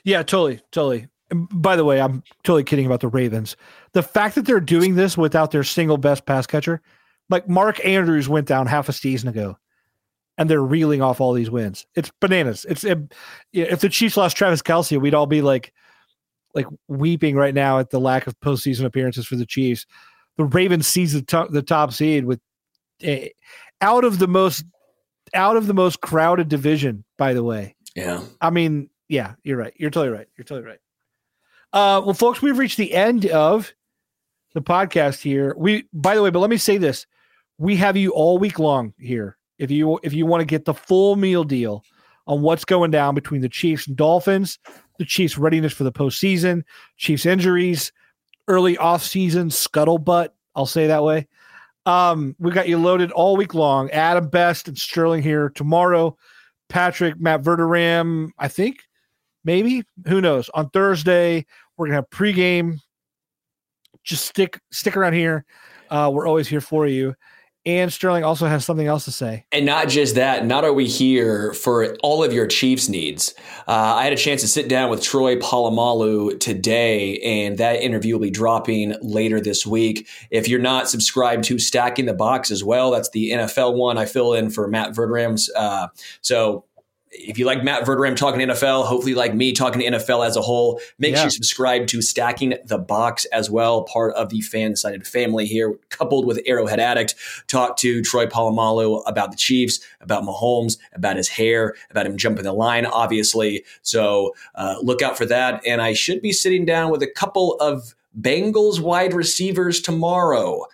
[0.04, 1.08] Yeah, totally, totally.
[1.30, 3.56] And by the way, I'm totally kidding about the Ravens.
[3.92, 6.82] The fact that they're doing this without their single best pass catcher,
[7.30, 9.56] like Mark Andrews went down half a season ago,
[10.36, 11.86] and they're reeling off all these wins.
[11.94, 12.66] It's bananas.
[12.68, 12.98] It's it,
[13.52, 15.72] if the Chiefs lost Travis Kelce, we'd all be like,
[16.54, 19.86] like weeping right now at the lack of postseason appearances for the Chiefs.
[20.36, 22.40] The Ravens seize the top, the top seed with
[23.06, 23.26] uh,
[23.80, 24.64] out of the most
[25.34, 27.04] out of the most crowded division.
[27.16, 28.22] By the way, yeah.
[28.40, 29.72] I mean, yeah, you're right.
[29.76, 30.28] You're totally right.
[30.36, 30.80] You're totally right.
[31.72, 33.72] Uh, well, folks, we've reached the end of
[34.54, 35.54] the podcast here.
[35.56, 37.06] We, by the way, but let me say this:
[37.58, 39.36] we have you all week long here.
[39.58, 41.84] If you if you want to get the full meal deal
[42.26, 44.58] on what's going down between the Chiefs and Dolphins,
[44.98, 46.62] the Chiefs' readiness for the postseason,
[46.96, 47.92] Chiefs' injuries,
[48.48, 50.30] early offseason scuttlebutt.
[50.54, 51.28] I'll say that way.
[51.90, 53.90] Um, we got you loaded all week long.
[53.90, 56.16] Adam Best and Sterling here tomorrow.
[56.68, 58.84] Patrick, Matt Verderame, I think,
[59.42, 59.82] maybe.
[60.06, 60.48] Who knows?
[60.50, 61.44] On Thursday,
[61.76, 62.78] we're gonna have pregame.
[64.04, 65.44] Just stick stick around here.
[65.90, 67.16] Uh, we're always here for you.
[67.66, 69.44] And Sterling also has something else to say.
[69.52, 73.34] And not just that, not are we here for all of your Chiefs needs.
[73.68, 78.14] Uh, I had a chance to sit down with Troy Polamalu today, and that interview
[78.14, 80.08] will be dropping later this week.
[80.30, 84.06] If you're not subscribed to Stacking the Box as well, that's the NFL one I
[84.06, 85.50] fill in for Matt Verderame's.
[85.54, 85.88] Uh,
[86.22, 86.64] so
[87.12, 90.40] if you like Matt Verderame talking NFL, hopefully like me talking to NFL as a
[90.40, 91.18] whole, make yeah.
[91.18, 95.76] sure you subscribe to Stacking the Box as well, part of the fan-sided family here,
[95.88, 97.16] coupled with Arrowhead Addict.
[97.48, 102.44] Talk to Troy Polamalu about the Chiefs, about Mahomes, about his hair, about him jumping
[102.44, 103.64] the line, obviously.
[103.82, 105.62] So uh, look out for that.
[105.66, 110.64] And I should be sitting down with a couple of Bengals wide receivers tomorrow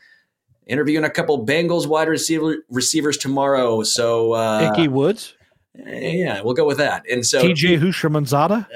[0.67, 3.85] interviewing a couple Bengals wide receiver receivers tomorrow.
[3.85, 5.36] So uh, Ickey Woods.
[5.85, 7.05] Yeah, we'll go with that.
[7.11, 8.67] And so TJ Houshmandzadeh.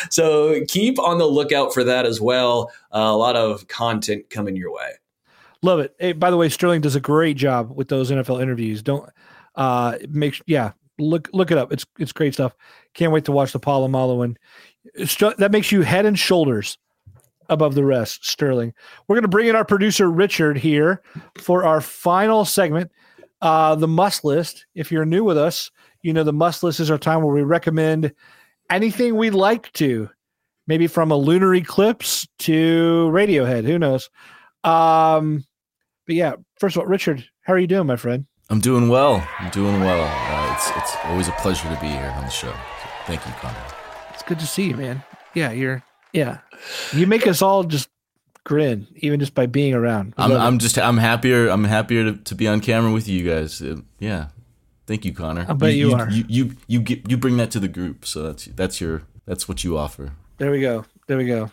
[0.10, 2.70] so keep on the lookout for that as well.
[2.94, 4.92] Uh, a lot of content coming your way.
[5.62, 5.94] Love it.
[5.98, 8.82] Hey, by the way, Sterling does a great job with those NFL interviews.
[8.82, 9.08] Don't
[9.54, 11.72] uh make yeah look look it up.
[11.72, 12.54] It's it's great stuff.
[12.94, 14.38] Can't wait to watch the Polamalu one.
[15.38, 16.78] That makes you head and shoulders
[17.48, 18.74] above the rest, Sterling.
[19.06, 21.02] We're going to bring in our producer Richard here
[21.38, 22.90] for our final segment,
[23.40, 24.66] uh, the must list.
[24.74, 25.70] If you're new with us,
[26.02, 28.12] you know, the must list is our time where we recommend
[28.70, 30.08] anything we like to,
[30.66, 33.64] maybe from a lunar eclipse to Radiohead.
[33.64, 34.10] Who knows?
[34.64, 35.44] Um,
[36.06, 38.26] but yeah, first of all, Richard, how are you doing, my friend?
[38.50, 39.26] I'm doing well.
[39.38, 40.04] I'm doing well.
[40.04, 42.52] Uh, it's it's always a pleasure to be here on the show.
[42.52, 43.54] So thank you, Conner.
[44.14, 45.02] It's good to see you, man.
[45.34, 45.82] Yeah, you're.
[46.14, 46.38] Yeah,
[46.94, 47.90] you make us all just
[48.44, 50.14] grin, even just by being around.
[50.16, 51.48] I'm, I'm just I'm happier.
[51.48, 53.60] I'm happier to, to be on camera with you guys.
[53.60, 54.28] Uh, yeah,
[54.88, 55.44] Thank you, Conner.
[55.46, 56.10] I bet you, you, you are.
[56.10, 59.46] You, you you get you bring that to the group, so that's that's your that's
[59.46, 60.12] what you offer.
[60.38, 60.86] There we go.
[61.06, 61.52] There we go.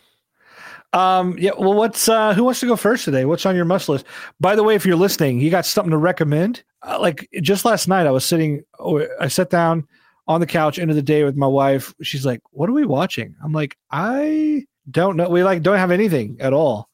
[0.93, 1.51] Um, yeah.
[1.57, 3.25] Well, what's uh, who wants to go first today?
[3.25, 4.05] What's on your must list?
[4.39, 6.63] By the way, if you're listening, you got something to recommend?
[6.81, 8.63] Uh, like just last night, I was sitting.
[8.79, 9.85] Oh, I sat down
[10.29, 11.93] on the couch end of the day with my wife.
[12.01, 15.27] She's like, "What are we watching?" I'm like, "I don't know.
[15.27, 16.87] We like don't have anything at all."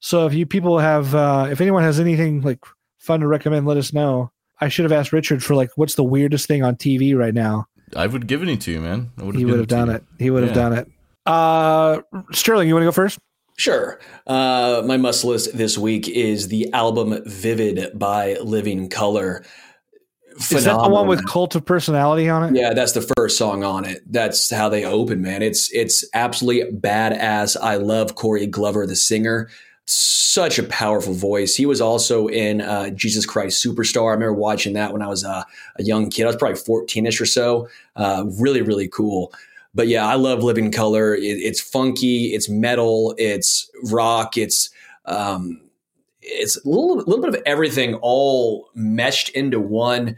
[0.00, 2.58] So if you people have, uh, if anyone has anything like
[2.98, 4.32] fun to recommend, let us know.
[4.60, 7.66] I should have asked Richard for like what's the weirdest thing on TV right now.
[7.96, 9.10] I would give it to you, man.
[9.34, 10.04] he would have done it.
[10.18, 10.90] He would have done it.
[11.24, 12.00] Uh,
[12.32, 13.18] Sterling, you want to go first?
[13.56, 13.98] Sure.
[14.26, 19.44] Uh, my must list this week is the album "Vivid" by Living Colour.
[20.38, 20.58] Phenomenal.
[20.58, 22.56] Is that the one with Cult of Personality on it?
[22.56, 24.00] Yeah, that's the first song on it.
[24.06, 25.42] That's how they open, man.
[25.42, 27.56] It's it's absolutely badass.
[27.60, 29.48] I love Corey Glover, the singer
[29.90, 31.54] such a powerful voice.
[31.54, 34.08] He was also in uh, Jesus Christ Superstar.
[34.08, 35.44] I remember watching that when I was uh,
[35.76, 36.24] a young kid.
[36.24, 37.68] I was probably 14 ish or so.
[37.96, 39.32] Uh, really, really cool.
[39.74, 41.14] But yeah, I love Living Colour.
[41.14, 44.70] It, it's funky, it's metal, it's rock, it's.
[45.06, 45.62] Um,
[46.20, 50.14] it's a little, little bit of everything all meshed into one.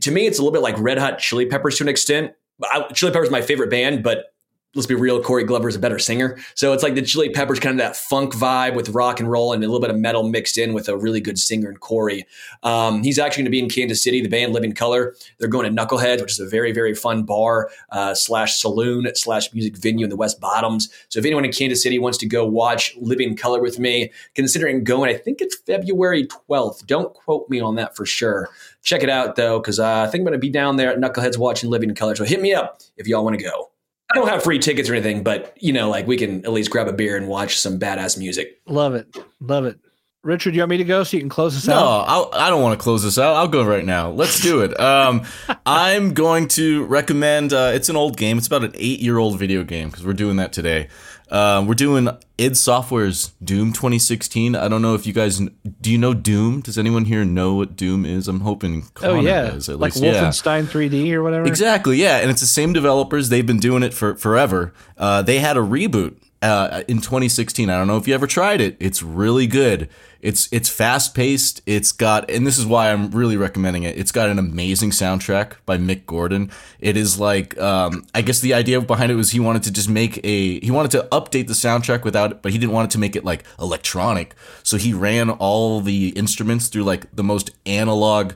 [0.00, 2.32] To me, it's a little bit like Red Hot Chili Peppers to an extent.
[2.64, 4.34] I, Chili Peppers is my favorite band, but
[4.78, 6.38] let's be real, Corey Glover is a better singer.
[6.54, 9.52] So it's like the Chili Peppers, kind of that funk vibe with rock and roll
[9.52, 12.24] and a little bit of metal mixed in with a really good singer in Corey.
[12.62, 14.20] Um, he's actually going to be in Kansas City.
[14.20, 15.16] The band Living Colour.
[15.38, 19.52] They're going to Knuckleheads, which is a very very fun bar uh, slash saloon slash
[19.52, 20.88] music venue in the West Bottoms.
[21.08, 24.84] So if anyone in Kansas City wants to go watch Living Colour with me, considering
[24.84, 26.86] going, I think it's February 12th.
[26.86, 28.48] Don't quote me on that for sure.
[28.82, 30.98] Check it out though, because uh, I think I'm going to be down there at
[30.98, 32.14] Knuckleheads watching Living Colour.
[32.14, 33.70] So hit me up if y'all want to go.
[34.10, 36.70] I don't have free tickets or anything, but you know, like we can at least
[36.70, 38.60] grab a beer and watch some badass music.
[38.66, 39.14] Love it.
[39.40, 39.78] Love it.
[40.24, 42.04] Richard, you want me to go so you can close this No, out?
[42.08, 43.36] I'll, I don't want to close this out.
[43.36, 44.10] I'll go right now.
[44.10, 44.78] Let's do it.
[44.78, 45.24] Um,
[45.66, 47.52] I'm going to recommend.
[47.52, 48.36] Uh, it's an old game.
[48.36, 50.88] It's about an eight-year-old video game because we're doing that today.
[51.30, 52.08] Um, we're doing
[52.38, 54.54] id Software's Doom 2016.
[54.54, 55.40] I don't know if you guys
[55.80, 55.90] do.
[55.90, 56.60] You know Doom?
[56.60, 58.28] Does anyone here know what Doom is?
[58.28, 58.86] I'm hoping.
[59.02, 60.04] Oh yeah, does, at like least.
[60.04, 60.24] Yeah.
[60.24, 61.46] Wolfenstein 3D or whatever.
[61.46, 63.28] Exactly, yeah, and it's the same developers.
[63.28, 64.72] They've been doing it for forever.
[64.96, 67.68] Uh, they had a reboot uh, in 2016.
[67.68, 68.76] I don't know if you ever tried it.
[68.78, 69.88] It's really good.
[70.20, 71.62] It's it's fast paced.
[71.64, 73.96] It's got, and this is why I'm really recommending it.
[73.96, 76.50] It's got an amazing soundtrack by Mick Gordon.
[76.80, 79.88] It is like, um, I guess the idea behind it was he wanted to just
[79.88, 82.98] make a, he wanted to update the soundtrack without, but he didn't want it to
[82.98, 84.34] make it like electronic.
[84.64, 88.32] So he ran all the instruments through like the most analog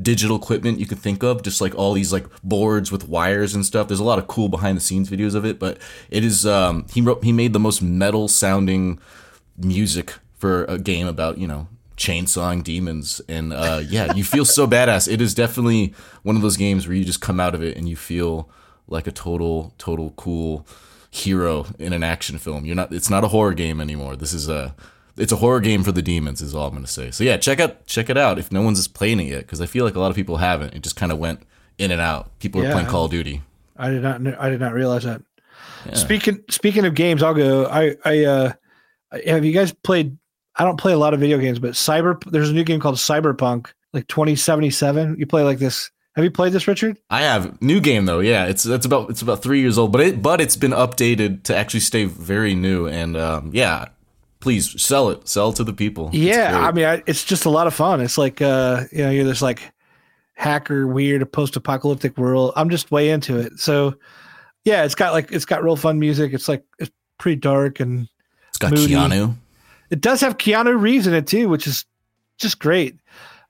[0.00, 3.64] digital equipment you could think of just like all these like boards with wires and
[3.64, 3.88] stuff.
[3.88, 5.78] There's a lot of cool behind the scenes videos of it but
[6.10, 8.98] it is um he wrote he made the most metal sounding
[9.56, 11.66] music for a game about you know
[11.96, 13.22] chainsawing demons.
[13.28, 15.10] And uh yeah you feel so badass.
[15.10, 17.88] It is definitely one of those games where you just come out of it and
[17.88, 18.50] you feel
[18.88, 20.66] like a total total cool
[21.10, 22.66] hero in an action film.
[22.66, 24.14] You're not it's not a horror game anymore.
[24.14, 24.74] This is a
[25.16, 27.60] it's a horror game for the demons is all i'm gonna say so yeah check
[27.60, 30.00] out check it out if no one's playing it yet because i feel like a
[30.00, 31.40] lot of people haven't it just kind of went
[31.78, 33.42] in and out people are playing call of duty
[33.78, 34.20] I did not.
[34.38, 35.22] I did not realize that.
[35.92, 37.66] Speaking speaking of games, I'll go.
[37.66, 38.52] I I uh,
[39.26, 40.16] have you guys played?
[40.56, 42.20] I don't play a lot of video games, but Cyber.
[42.30, 45.16] There's a new game called Cyberpunk, like 2077.
[45.18, 45.90] You play like this.
[46.14, 46.98] Have you played this, Richard?
[47.10, 48.20] I have new game though.
[48.20, 51.44] Yeah, it's that's about it's about three years old, but it but it's been updated
[51.44, 52.88] to actually stay very new.
[52.88, 53.86] And um, yeah,
[54.40, 56.10] please sell it, sell it to the people.
[56.12, 56.66] Yeah.
[56.66, 58.00] I mean, I, it's just a lot of fun.
[58.00, 59.72] It's like uh, you know, you're this like
[60.34, 62.52] hacker, weird, post-apocalyptic world.
[62.56, 63.58] I'm just way into it.
[63.58, 63.94] So
[64.64, 66.32] yeah, it's got like it's got real fun music.
[66.32, 68.08] It's like it's pretty dark and
[68.48, 68.94] it's got moody.
[68.94, 69.34] Keanu.
[69.90, 71.84] It does have Keanu Reeves in it too, which is
[72.38, 72.96] just great.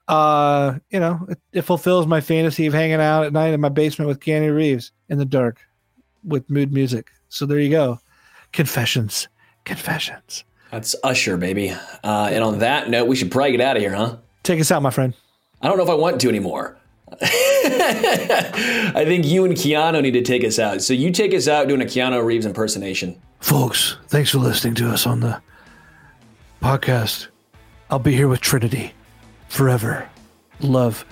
[0.09, 3.69] Uh, you know, it, it fulfills my fantasy of hanging out at night in my
[3.69, 5.59] basement with Keanu Reeves in the dark
[6.23, 7.11] with mood music.
[7.29, 7.99] So there you go.
[8.53, 9.29] Confessions.
[9.65, 10.45] Confessions.
[10.71, 11.71] That's Usher, baby.
[12.03, 14.17] Uh, and on that note, we should probably get out of here, huh?
[14.43, 15.15] Take us out, my friend.
[15.63, 16.77] I don't know if I want to anymore.
[17.23, 20.83] I think you and Keanu need to take us out.
[20.83, 23.21] So you take us out doing a Keanu Reeves impersonation.
[23.41, 25.41] Folks, thanks for listening to us on the
[26.61, 27.29] podcast.
[27.91, 28.93] I'll be here with Trinity
[29.49, 30.09] forever.
[30.61, 31.05] Love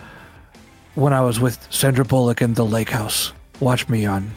[0.94, 3.32] when I was with Sandra Bullock in The Lake House.
[3.60, 4.30] Watch me on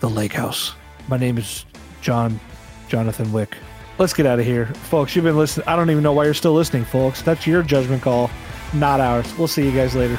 [0.00, 0.74] The Lake House.
[1.08, 1.64] My name is
[2.00, 2.40] John
[2.88, 3.56] Jonathan Wick.
[3.96, 4.66] Let's get out of here.
[4.66, 5.68] Folks, you've been listening.
[5.68, 7.22] I don't even know why you're still listening, folks.
[7.22, 8.30] That's your judgment call,
[8.72, 9.32] not ours.
[9.38, 10.18] We'll see you guys later.